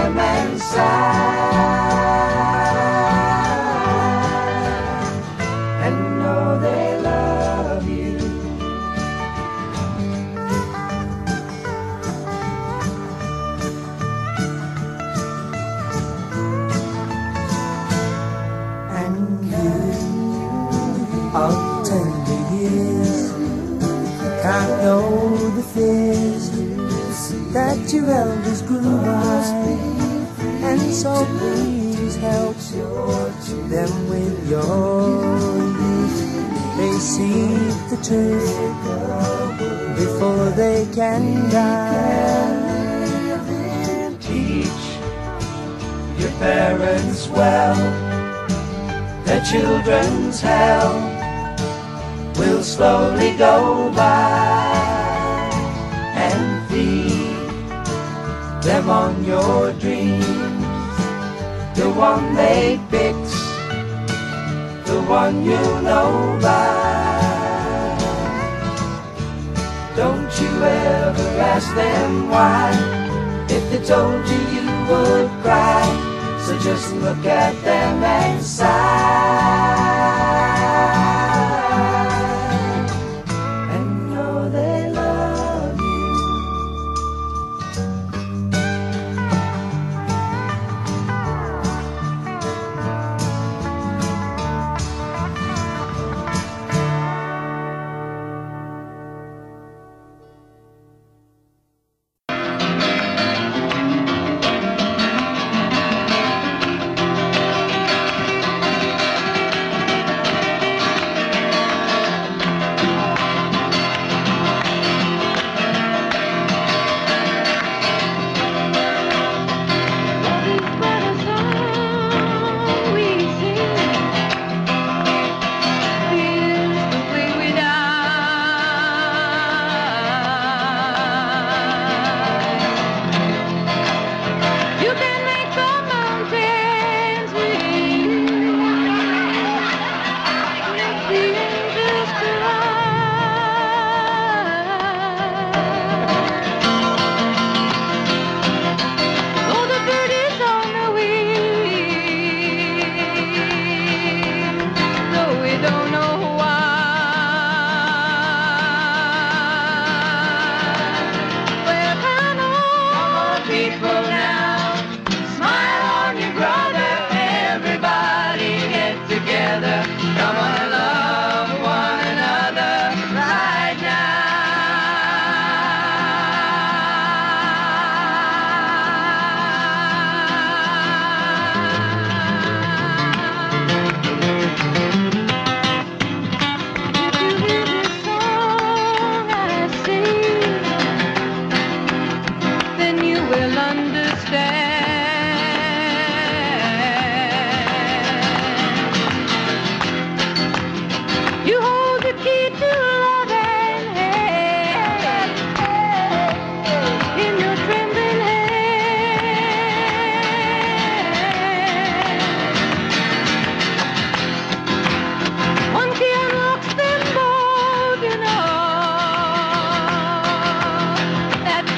children's 49.84 50.40
hell 50.40 50.94
will 52.36 52.62
slowly 52.62 53.36
go 53.36 53.92
by 53.94 54.72
and 56.16 56.70
feed 56.70 57.36
them 58.62 58.88
on 58.88 59.22
your 59.24 59.72
dreams. 59.74 60.24
The 61.76 61.90
one 61.94 62.34
they 62.34 62.80
picked 62.90 63.34
the 64.86 65.02
one 65.06 65.44
you 65.44 65.60
know 65.82 66.38
by. 66.40 66.80
Don't 69.96 70.40
you 70.40 70.64
ever 70.64 71.28
ask 71.52 71.74
them 71.74 72.30
why. 72.30 72.72
If 73.50 73.70
they 73.70 73.84
told 73.84 74.26
you 74.26 74.40
you 74.54 74.66
would 74.88 75.28
cry 75.42 76.03
just 76.64 76.94
look 76.94 77.26
at 77.26 77.54
them 77.62 78.02
and 78.02 78.42
sigh 78.42 79.83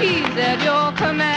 at 0.09 0.63
your 0.63 0.93
command. 0.93 1.36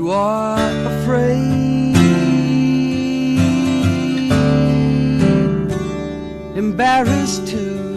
you 0.00 0.10
are 0.10 0.56
afraid. 0.92 1.94
Embarrassed 6.56 7.46
too. 7.46 7.94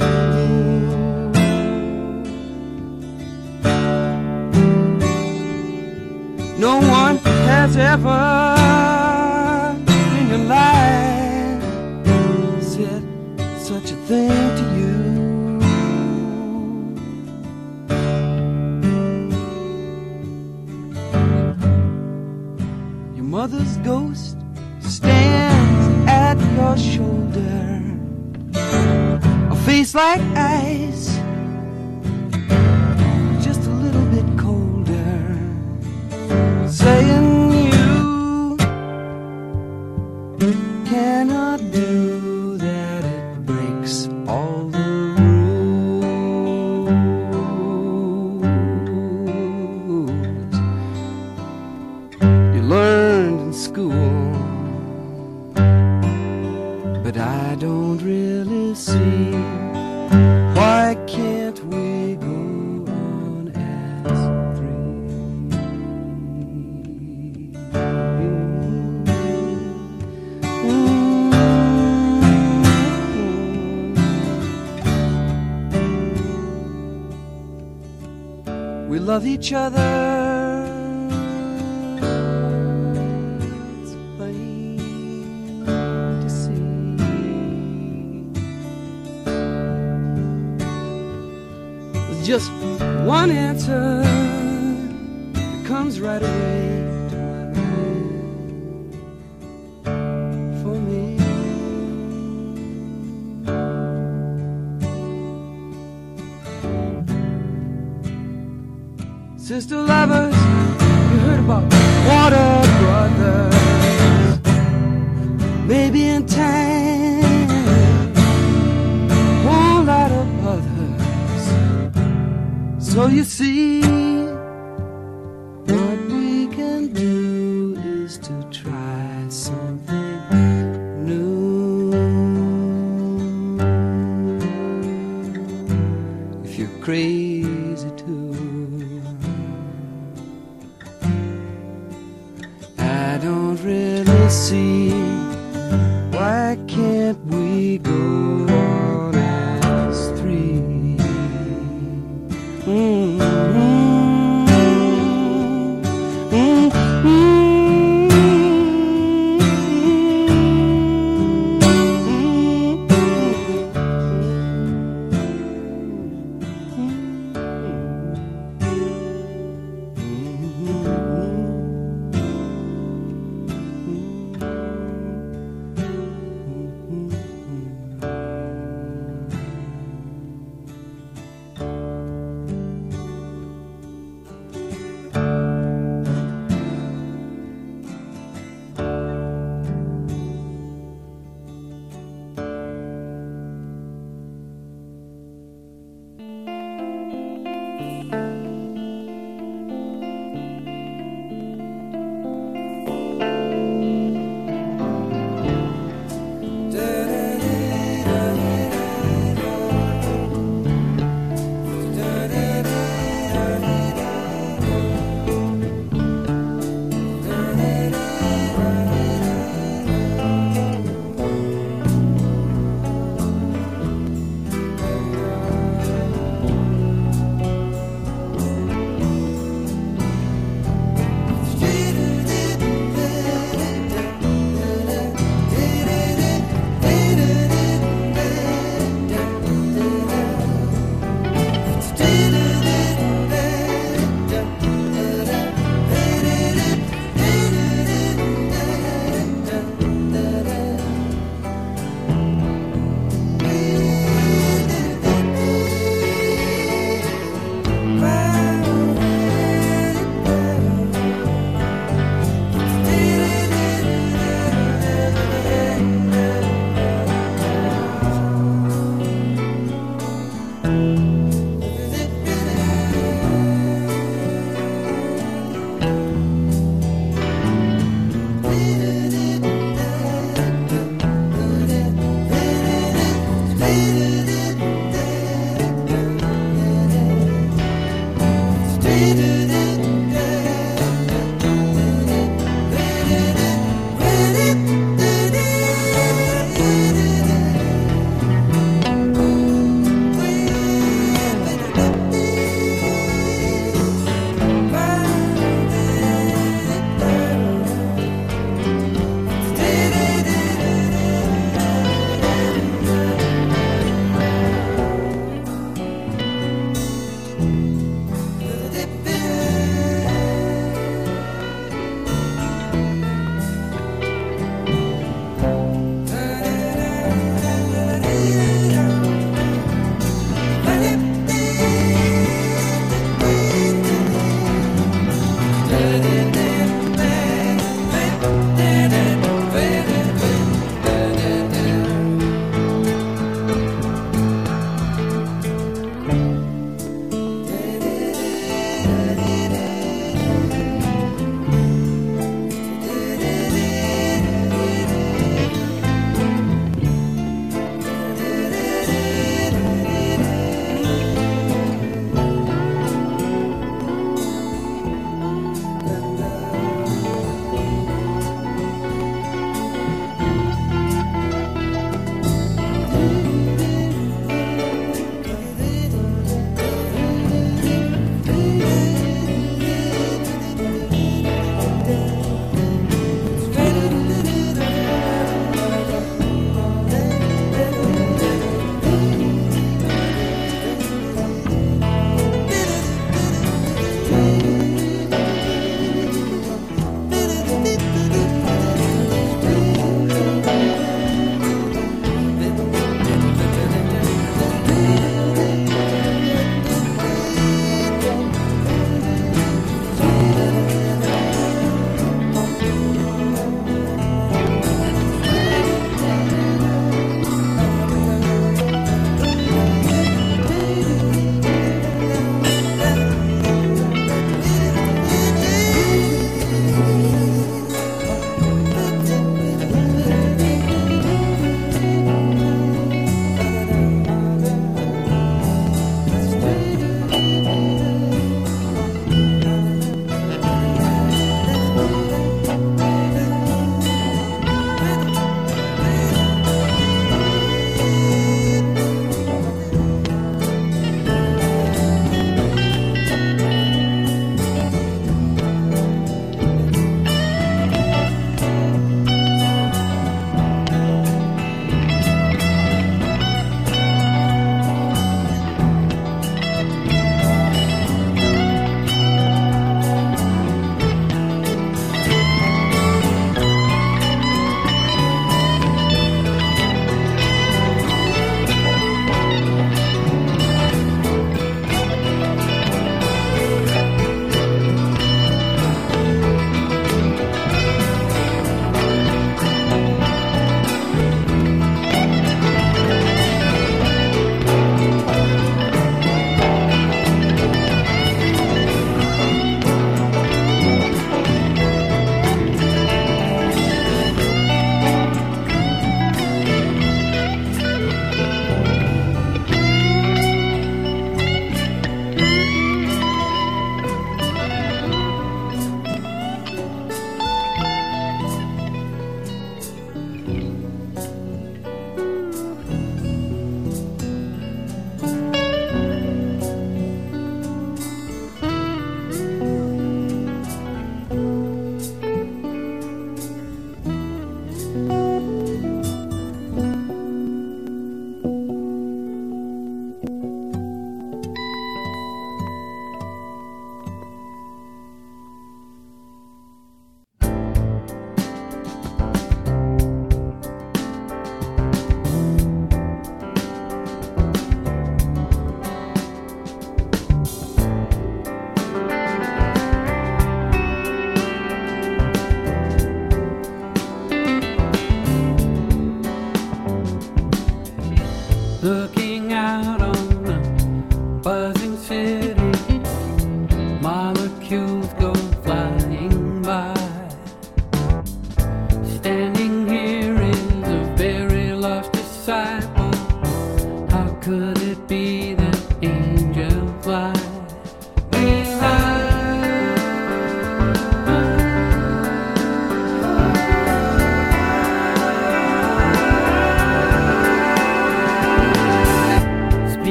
No 6.66 6.74
one 7.00 7.18
has 7.50 7.78
ever 7.78 8.24
in 10.20 10.28
your 10.34 10.44
life 10.58 11.64
said 12.74 13.04
such 13.60 13.92
a 13.92 13.98
thing. 14.08 14.53
mother's 23.44 23.76
ghost 23.80 24.38
stands 24.80 26.10
at 26.10 26.40
your 26.56 26.78
shoulder. 26.78 27.82
A 29.52 29.56
face 29.66 29.94
like 29.94 30.22
ice, 30.34 31.18
just 33.44 33.68
a 33.68 33.74
little 33.84 34.06
bit 34.16 34.28
colder. 34.40 35.26
Saying 36.70 37.33
each 79.44 79.52
other. 79.52 79.93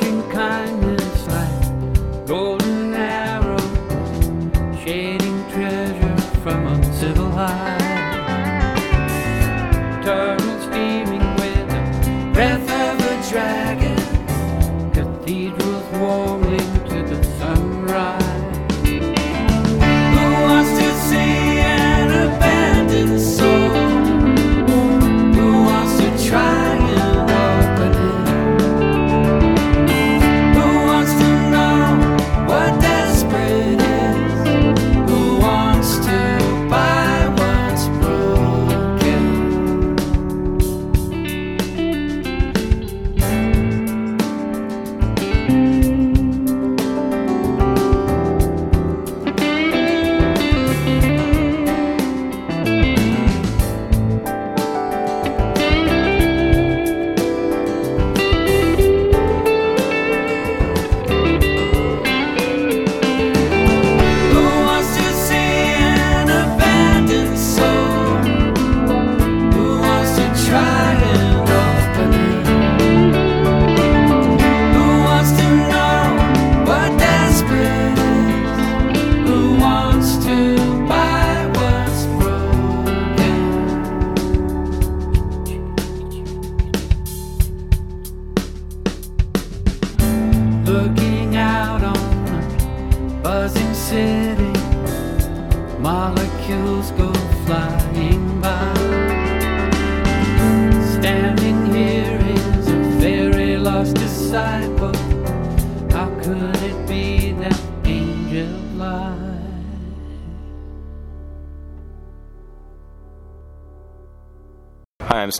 Kindness 0.00 0.39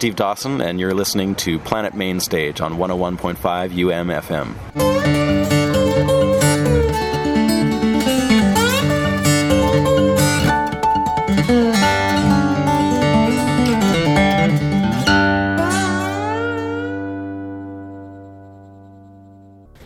Steve 0.00 0.16
Dawson, 0.16 0.62
and 0.62 0.80
you're 0.80 0.94
listening 0.94 1.34
to 1.34 1.58
Planet 1.58 1.92
Main 1.92 2.20
Stage 2.20 2.62
on 2.62 2.78
101.5 2.78 3.36
UMFM. 3.36 4.54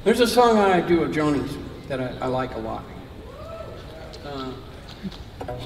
There's 0.05 0.21
a 0.21 0.29
song 0.29 0.59
I 0.59 0.81
do 0.81 1.03
of 1.03 1.11
Joni's 1.11 1.57
that 1.89 2.01
I, 2.01 2.17
I 2.21 2.27
like 2.29 2.55
a 2.55 2.61
lot. 2.61 2.85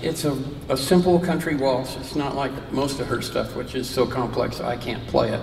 It's 0.03 0.25
a, 0.25 0.39
a 0.69 0.77
simple 0.77 1.19
country 1.19 1.57
waltz. 1.57 1.97
It's 1.97 2.15
not 2.15 2.37
like 2.37 2.53
most 2.73 3.01
of 3.01 3.09
her 3.09 3.21
stuff, 3.21 3.57
which 3.57 3.75
is 3.75 3.89
so 3.89 4.07
complex 4.07 4.61
I 4.61 4.77
can't 4.77 5.05
play 5.09 5.33
it. 5.33 5.41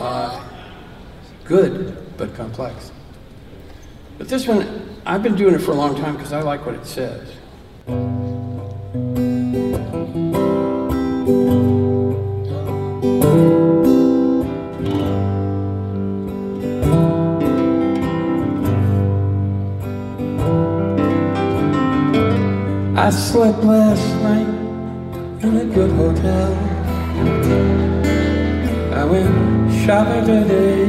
Uh, 0.00 0.44
good, 1.44 1.96
but 2.16 2.34
complex. 2.34 2.90
But 4.18 4.28
this 4.28 4.46
one, 4.46 4.98
I've 5.06 5.22
been 5.22 5.36
doing 5.36 5.54
it 5.54 5.60
for 5.60 5.70
a 5.70 5.74
long 5.74 5.94
time 5.96 6.16
because 6.16 6.32
I 6.32 6.42
like 6.42 6.66
what 6.66 6.74
it 6.74 6.86
says. 6.86 7.32
I 23.10 23.12
slept 23.12 23.64
last 23.64 24.06
night 24.22 24.46
in 25.42 25.56
a 25.56 25.64
good 25.64 25.90
hotel. 25.96 26.52
I 28.94 29.04
went 29.04 29.72
shopping 29.82 30.26
today 30.26 30.88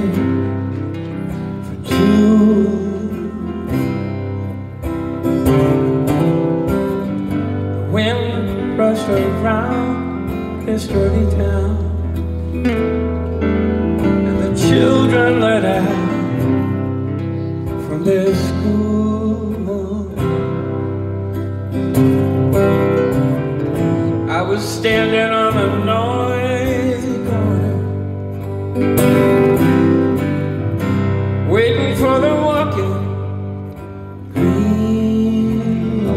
for 1.65 1.77
two. 1.89 2.63
The 7.73 7.89
wind 7.91 8.77
brushed 8.77 9.09
around 9.09 10.67
this 10.67 10.85
dirty 10.85 11.25
town, 11.35 11.75
and 14.27 14.37
the 14.43 14.51
children 14.69 15.39
let 15.39 15.65
out 15.65 15.97
from 17.87 18.03
their 18.05 18.35
standing 24.81 25.29
on 25.29 25.53
a 25.57 25.67
noisy 25.85 27.17
corner, 27.29 27.75
waiting 31.47 31.95
for 31.97 32.19
the 32.19 32.33
walking 32.47 33.03
green. 34.33 36.07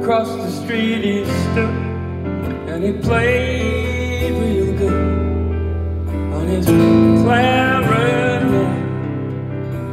Across 0.00 0.30
the 0.34 0.50
street 0.50 1.04
he 1.04 1.24
stood 1.24 1.74
and 2.70 2.82
he 2.82 2.92
played 2.94 4.32
real 4.42 4.72
good 4.76 5.00
on 6.34 6.44
his 6.48 6.66
clarinet 7.22 8.42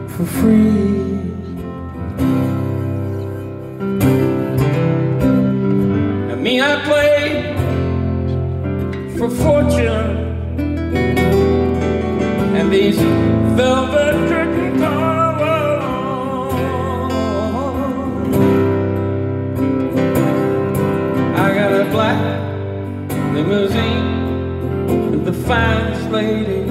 for 0.10 0.26
free. 0.26 0.77
These 12.92 13.02
velvet 13.58 14.16
curtain 14.30 14.80
calls. 14.80 15.42
I 21.36 21.54
got 21.54 21.72
a 21.74 21.86
black 21.92 22.22
limousine 23.34 24.08
and 24.90 25.26
the 25.26 25.34
finest 25.34 26.10
lady, 26.12 26.67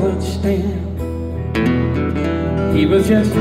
lunch 0.00 0.24
stand. 0.24 0.98
He 2.76 2.86
was 2.86 3.06
just 3.06 3.34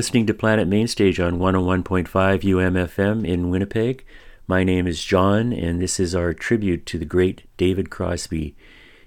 listening 0.00 0.24
to 0.24 0.32
Planet 0.32 0.66
Mainstage 0.66 1.20
on 1.20 1.38
101.5 1.38 2.08
UMFM 2.08 3.22
in 3.22 3.50
Winnipeg. 3.50 4.02
My 4.46 4.64
name 4.64 4.86
is 4.86 5.04
John, 5.04 5.52
and 5.52 5.78
this 5.78 6.00
is 6.00 6.14
our 6.14 6.32
tribute 6.32 6.86
to 6.86 6.98
the 6.98 7.04
great 7.04 7.42
David 7.58 7.90
Crosby, 7.90 8.56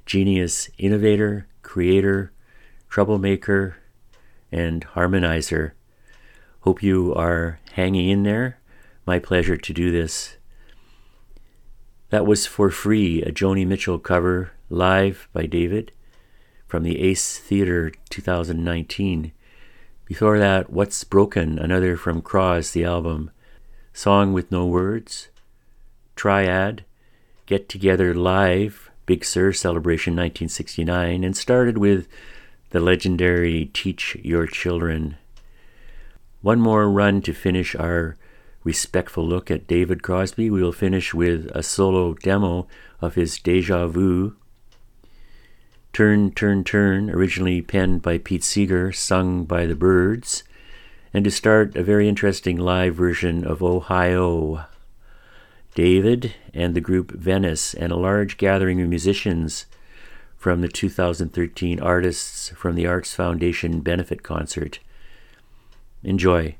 genius, 0.05 0.69
innovator, 0.77 1.47
creator, 1.63 2.31
troublemaker, 2.89 3.77
and 4.51 4.85
harmonizer. 4.89 5.71
Hope 6.59 6.83
you 6.83 7.11
are 7.15 7.59
hanging 7.71 8.09
in 8.09 8.21
there. 8.21 8.59
My 9.07 9.17
pleasure 9.17 9.57
to 9.57 9.73
do 9.73 9.89
this. 9.91 10.37
That 12.11 12.27
was 12.27 12.45
for 12.45 12.69
free, 12.69 13.23
a 13.23 13.31
Joni 13.31 13.65
Mitchell 13.65 13.97
cover 13.97 14.51
live 14.69 15.27
by 15.33 15.47
David 15.47 15.91
from 16.67 16.83
the 16.83 16.99
Ace 16.99 17.39
Theater 17.39 17.91
2019. 18.11 19.32
Before 20.13 20.37
that, 20.37 20.69
What's 20.69 21.03
Broken, 21.03 21.57
another 21.57 21.97
from 21.97 22.21
Croz, 22.21 22.73
the 22.73 22.83
album. 22.83 23.31
Song 23.93 24.31
with 24.31 24.51
No 24.51 24.67
Words. 24.67 25.29
Triad. 26.15 26.85
Get 27.47 27.67
Together 27.67 28.13
Live, 28.13 28.91
Big 29.07 29.25
Sur 29.25 29.53
Celebration 29.53 30.13
1969, 30.13 31.23
and 31.23 31.35
started 31.35 31.79
with 31.79 32.07
the 32.69 32.79
legendary 32.79 33.71
Teach 33.73 34.15
Your 34.21 34.45
Children. 34.45 35.17
One 36.43 36.61
more 36.61 36.91
run 36.91 37.23
to 37.23 37.33
finish 37.33 37.73
our 37.73 38.15
respectful 38.63 39.25
look 39.25 39.49
at 39.49 39.65
David 39.65 40.03
Crosby. 40.03 40.51
We 40.51 40.61
will 40.61 40.71
finish 40.71 41.15
with 41.15 41.49
a 41.55 41.63
solo 41.63 42.13
demo 42.13 42.67
of 43.01 43.15
his 43.15 43.39
Deja 43.39 43.87
Vu 43.87 44.35
Turn, 45.93 46.31
Turn, 46.31 46.63
Turn, 46.63 47.11
originally 47.11 47.61
penned 47.61 48.01
by 48.01 48.17
Pete 48.17 48.43
Seeger, 48.43 48.91
sung 48.91 49.45
by 49.45 49.67
the 49.67 49.75
Byrds, 49.75 50.43
and 51.13 51.23
to 51.23 51.29
start 51.29 51.75
a 51.75 51.83
very 51.83 52.09
interesting 52.09 52.57
live 52.57 52.95
version 52.95 53.45
of 53.45 53.61
Ohio. 53.61 54.65
David 55.75 56.33
and 56.51 56.73
the 56.73 56.81
group 56.81 57.11
Venice, 57.11 57.75
and 57.75 57.91
a 57.91 57.95
large 57.95 58.37
gathering 58.37 58.81
of 58.81 58.89
musicians 58.89 59.67
from 60.35 60.61
the 60.61 60.67
2013 60.67 61.79
Artists 61.79 62.49
from 62.49 62.73
the 62.73 62.87
Arts 62.87 63.13
Foundation 63.13 63.81
benefit 63.81 64.23
concert. 64.23 64.79
Enjoy. 66.03 66.55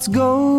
What's 0.00 0.08
going 0.08 0.49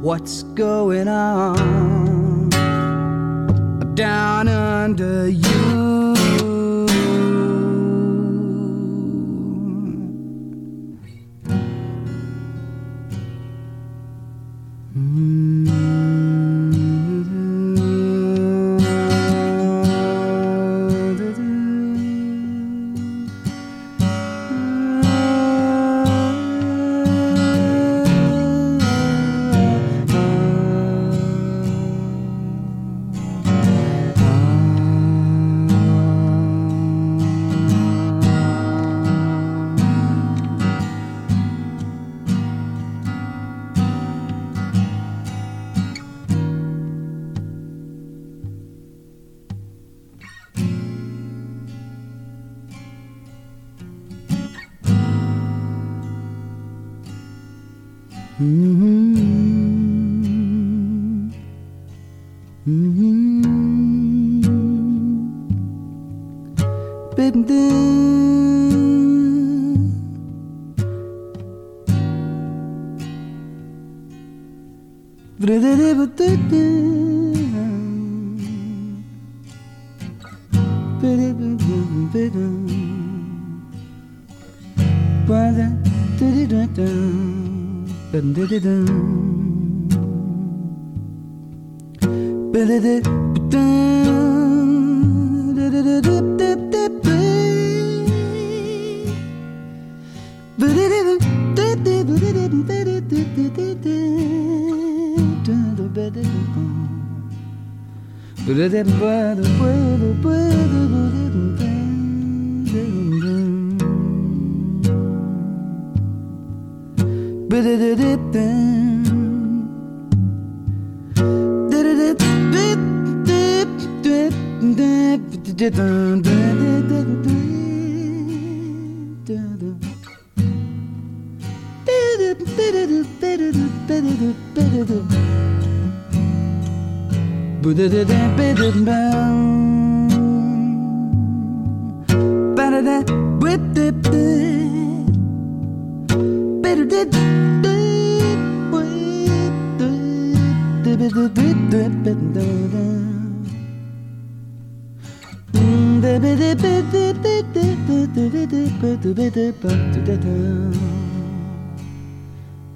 What's 0.00 0.42
going 0.54 1.08
on 1.08 1.93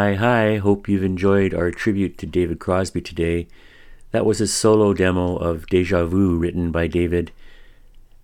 Hi, 0.00 0.14
hi. 0.14 0.56
Hope 0.56 0.88
you've 0.88 1.04
enjoyed 1.04 1.52
our 1.52 1.70
tribute 1.70 2.16
to 2.16 2.26
David 2.26 2.58
Crosby 2.58 3.02
today. 3.02 3.48
That 4.12 4.24
was 4.24 4.40
a 4.40 4.46
solo 4.46 4.94
demo 4.94 5.36
of 5.36 5.66
Deja 5.66 6.06
Vu 6.06 6.38
written 6.38 6.70
by 6.70 6.86
David 6.86 7.32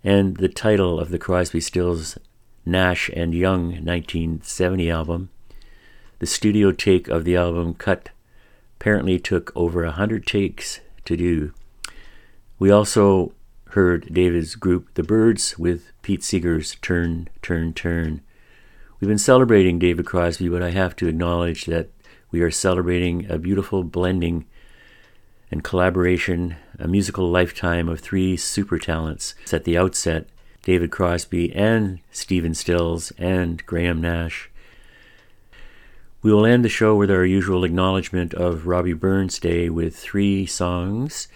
and 0.03 0.37
the 0.37 0.49
title 0.49 0.99
of 0.99 1.11
the 1.11 1.19
Crosby 1.19 1.61
Stills 1.61 2.17
Nash 2.65 3.11
and 3.13 3.35
Young 3.35 3.85
1970 3.85 4.89
album. 4.89 5.29
The 6.17 6.25
studio 6.25 6.71
take 6.71 7.09
of 7.09 7.25
the 7.25 7.35
album 7.35 7.75
cut 7.75 8.09
apparently 8.79 9.19
took 9.19 9.55
over 9.55 9.83
a 9.83 9.91
hundred 9.91 10.25
takes 10.25 10.79
to 11.05 11.15
do. 11.15 11.53
We 12.57 12.71
also 12.71 13.33
heard 13.73 14.11
David's 14.11 14.55
group 14.55 14.91
The 14.95 15.03
Byrds 15.03 15.59
with 15.59 15.91
Pete 16.01 16.23
Seeger's 16.23 16.73
Turn, 16.81 17.29
Turn, 17.43 17.71
Turn. 17.71 18.21
We've 18.99 19.07
been 19.07 19.19
celebrating 19.19 19.77
David 19.77 20.07
Crosby, 20.07 20.49
but 20.49 20.63
I 20.63 20.71
have 20.71 20.95
to 20.95 21.07
acknowledge 21.07 21.65
that 21.65 21.89
we 22.31 22.41
are 22.41 22.49
celebrating 22.49 23.29
a 23.29 23.37
beautiful 23.37 23.83
blending 23.83 24.47
and 25.51 25.63
collaboration, 25.63 26.55
a 26.79 26.87
musical 26.87 27.29
lifetime 27.29 27.89
of 27.89 27.99
three 27.99 28.35
super 28.35 28.79
talents. 28.79 29.35
At 29.53 29.65
the 29.65 29.77
outset, 29.77 30.27
David 30.63 30.89
Crosby 30.89 31.53
and 31.53 31.99
Stephen 32.11 32.55
Stills 32.55 33.11
and 33.19 33.63
Graham 33.67 34.01
Nash. 34.01 34.49
We 36.23 36.33
will 36.33 36.47
end 36.47 36.65
the 36.65 36.69
show 36.69 36.95
with 36.95 37.11
our 37.11 37.23
usual 37.23 37.63
acknowledgement 37.63 38.33
of 38.33 38.65
Robbie 38.65 38.93
Burns 38.93 39.37
Day 39.37 39.69
with 39.69 39.95
three 39.95 40.47
songs 40.47 41.27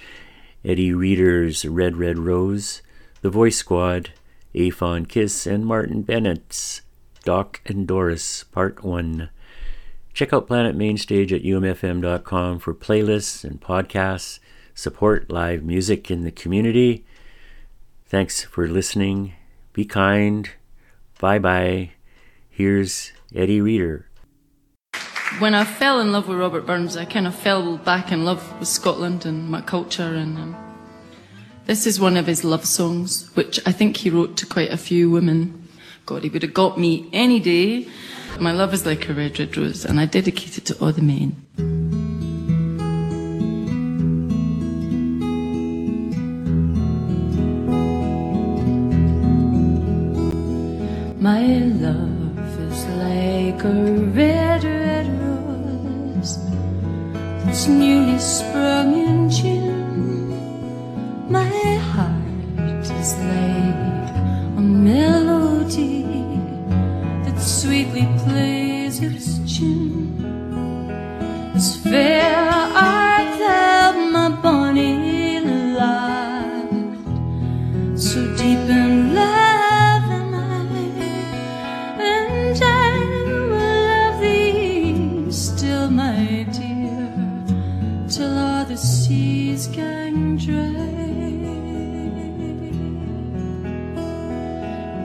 Eddie 0.66 0.96
Reader's 0.96 1.64
Red 1.64 1.98
Red 1.98 2.18
Rose, 2.18 2.82
The 3.22 3.30
Voice 3.30 3.58
Squad, 3.58 4.14
Ae 4.56 4.72
Fond 4.72 5.10
Kiss, 5.10 5.46
and 5.46 5.64
Martyn 5.64 6.02
Bennett's 6.02 6.82
Doc 7.24 7.62
and 7.66 7.88
Doris, 7.88 8.44
Part 8.44 8.84
1. 8.84 9.30
Check 10.14 10.34
out 10.34 10.48
Planet 10.48 10.76
Mainstage 10.76 11.32
at 11.32 11.44
umfm.com 11.44 12.60
for 12.60 12.74
playlists 12.74 13.44
and 13.44 13.62
podcasts. 13.62 14.40
Support 14.74 15.30
live 15.30 15.64
music 15.64 16.10
in 16.10 16.24
the 16.24 16.32
community. 16.32 17.06
Thanks 18.06 18.44
for 18.44 18.68
listening. 18.68 19.34
Be 19.74 19.86
kind. 19.86 20.50
Bye 21.20 21.40
bye. 21.40 21.92
Here's 22.50 23.14
Eddie 23.34 23.62
Reader. 23.62 24.08
When 25.40 25.56
I 25.56 25.64
fell 25.64 26.02
in 26.02 26.12
love 26.12 26.28
with 26.28 26.38
Robert 26.38 26.66
Burns, 26.66 26.98
I 26.98 27.06
kind 27.06 27.26
of 27.26 27.34
fell 27.34 27.78
back 27.78 28.12
in 28.12 28.26
love 28.26 28.60
with 28.60 28.68
Scotland 28.68 29.26
and 29.26 29.50
my 29.50 29.62
culture. 29.62 30.14
And 30.14 30.38
um, 30.38 30.56
this 31.68 31.88
is 31.88 32.02
one 32.02 32.18
of 32.18 32.28
his 32.28 32.44
love 32.44 32.66
songs, 32.66 33.34
which 33.36 33.60
I 33.66 33.72
think 33.72 33.98
he 33.98 34.10
wrote 34.10 34.36
to 34.38 34.46
quite 34.46 34.72
a 34.72 34.78
few 34.78 35.10
women. 35.10 35.61
God, 36.06 36.24
he 36.24 36.30
would 36.30 36.44
have 36.44 36.54
got 36.54 36.80
me 36.80 37.10
any 37.14 37.40
day. 37.40 37.88
My 38.40 38.52
love 38.52 38.74
is 38.74 38.86
like 38.86 39.08
a 39.10 39.14
red, 39.14 39.40
red 39.40 39.56
rose, 39.56 39.86
and 39.86 40.00
I 40.00 40.06
dedicate 40.06 40.58
it 40.58 40.66
to 40.66 40.80
all 40.80 40.92
the 40.92 41.02
men. 41.02 41.36
My 51.20 51.44
love 51.86 52.60
is 52.72 52.86
like 52.88 53.64
a 53.64 53.94
red, 54.16 54.64
red 54.64 55.08
rose 55.22 56.40
that's 57.46 57.68
newly 57.68 58.18
sprung 58.20 58.94
in 58.94 59.30
June. 59.30 60.32
My 61.30 61.46
heart 61.92 62.60
is 62.90 63.14
like 63.18 64.16
a 64.58 64.62
melody 64.62 65.31
that 67.24 67.40
sweetly 67.40 68.08
plays 68.24 69.00
its 69.00 69.58
tune. 69.58 70.18
As 71.54 71.76
fair 71.78 72.51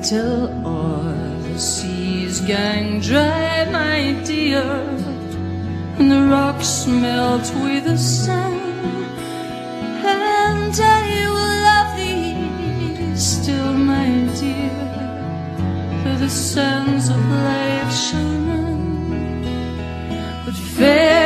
till 0.09 0.47
all 0.65 1.03
the 1.03 1.59
seas 1.59 2.41
gang 2.43 3.01
dry, 3.01 3.65
my 3.73 4.15
dear, 4.25 4.63
and 5.99 6.09
the 6.13 6.23
rocks 6.31 6.87
melt 6.87 7.53
with 7.65 7.85
the 7.85 7.99
sun. 7.99 8.55
And 10.05 10.75
I 10.81 11.09
will 11.35 11.57
love 11.71 11.91
thee 11.99 13.17
still, 13.17 13.73
my 13.73 14.11
dear, 14.39 14.79
till 16.05 16.19
the 16.19 16.31
sands 16.31 17.09
of 17.09 17.19
life 17.29 17.93
shall 17.93 18.35
run. 18.49 19.43
But 20.45 20.55
fare 20.55 21.26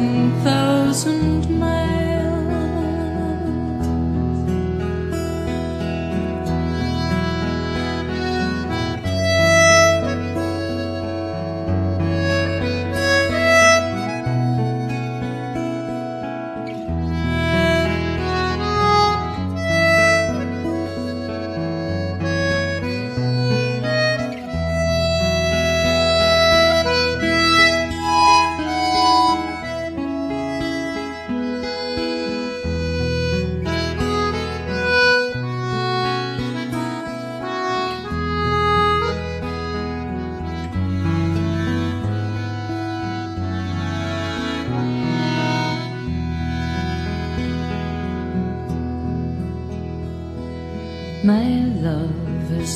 were 0.00 0.31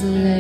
love 0.03 0.36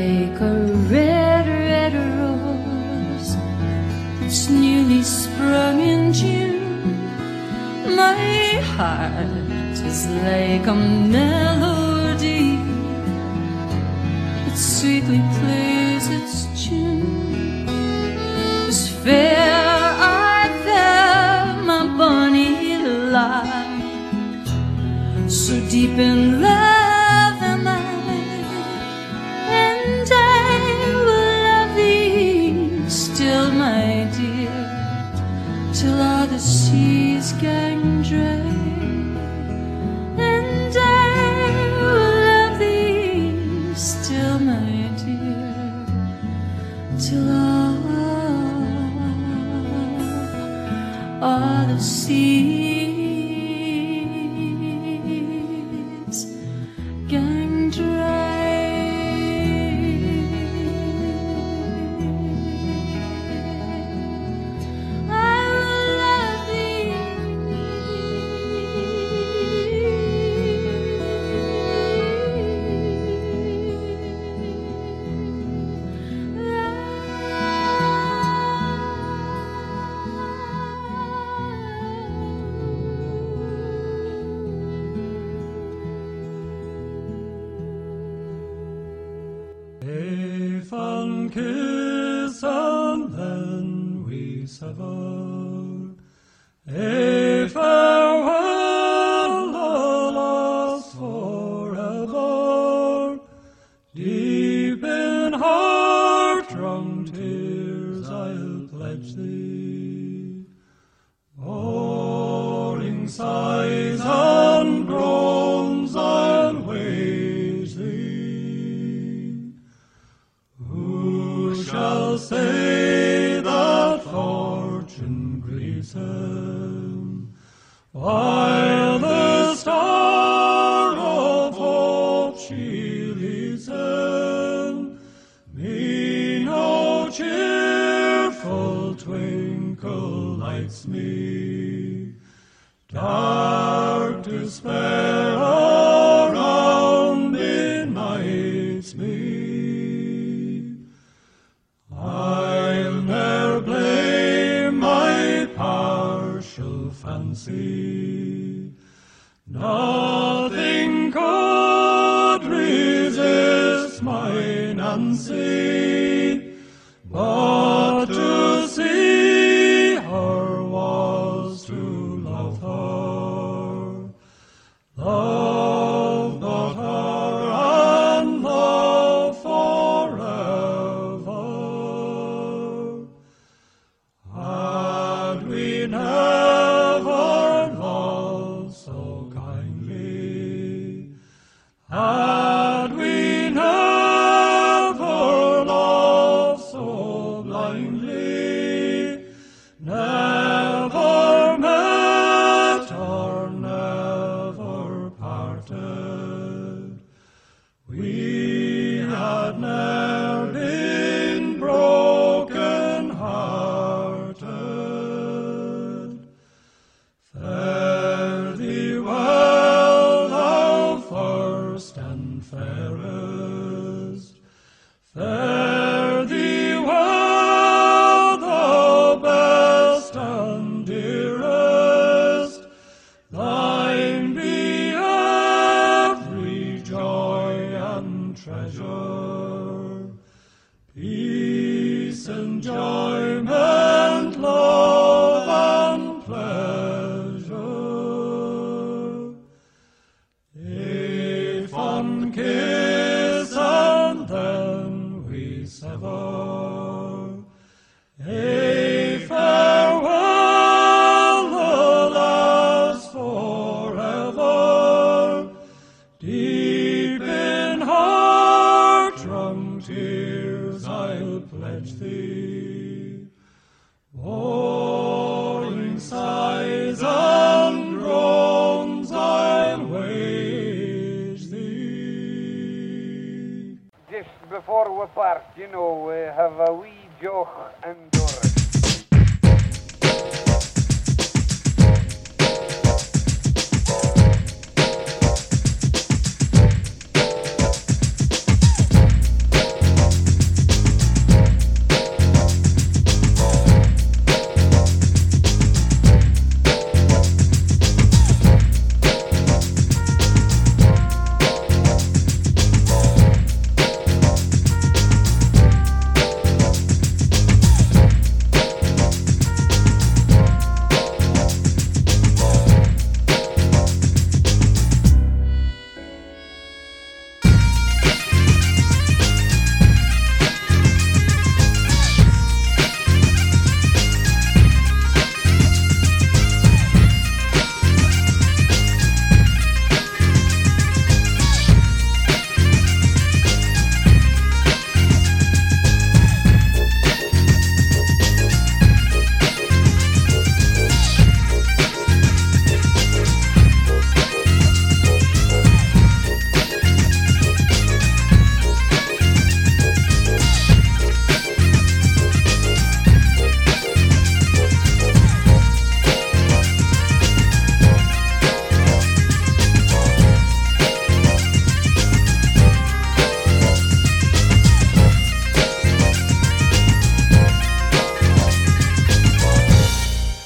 my 164.98 165.95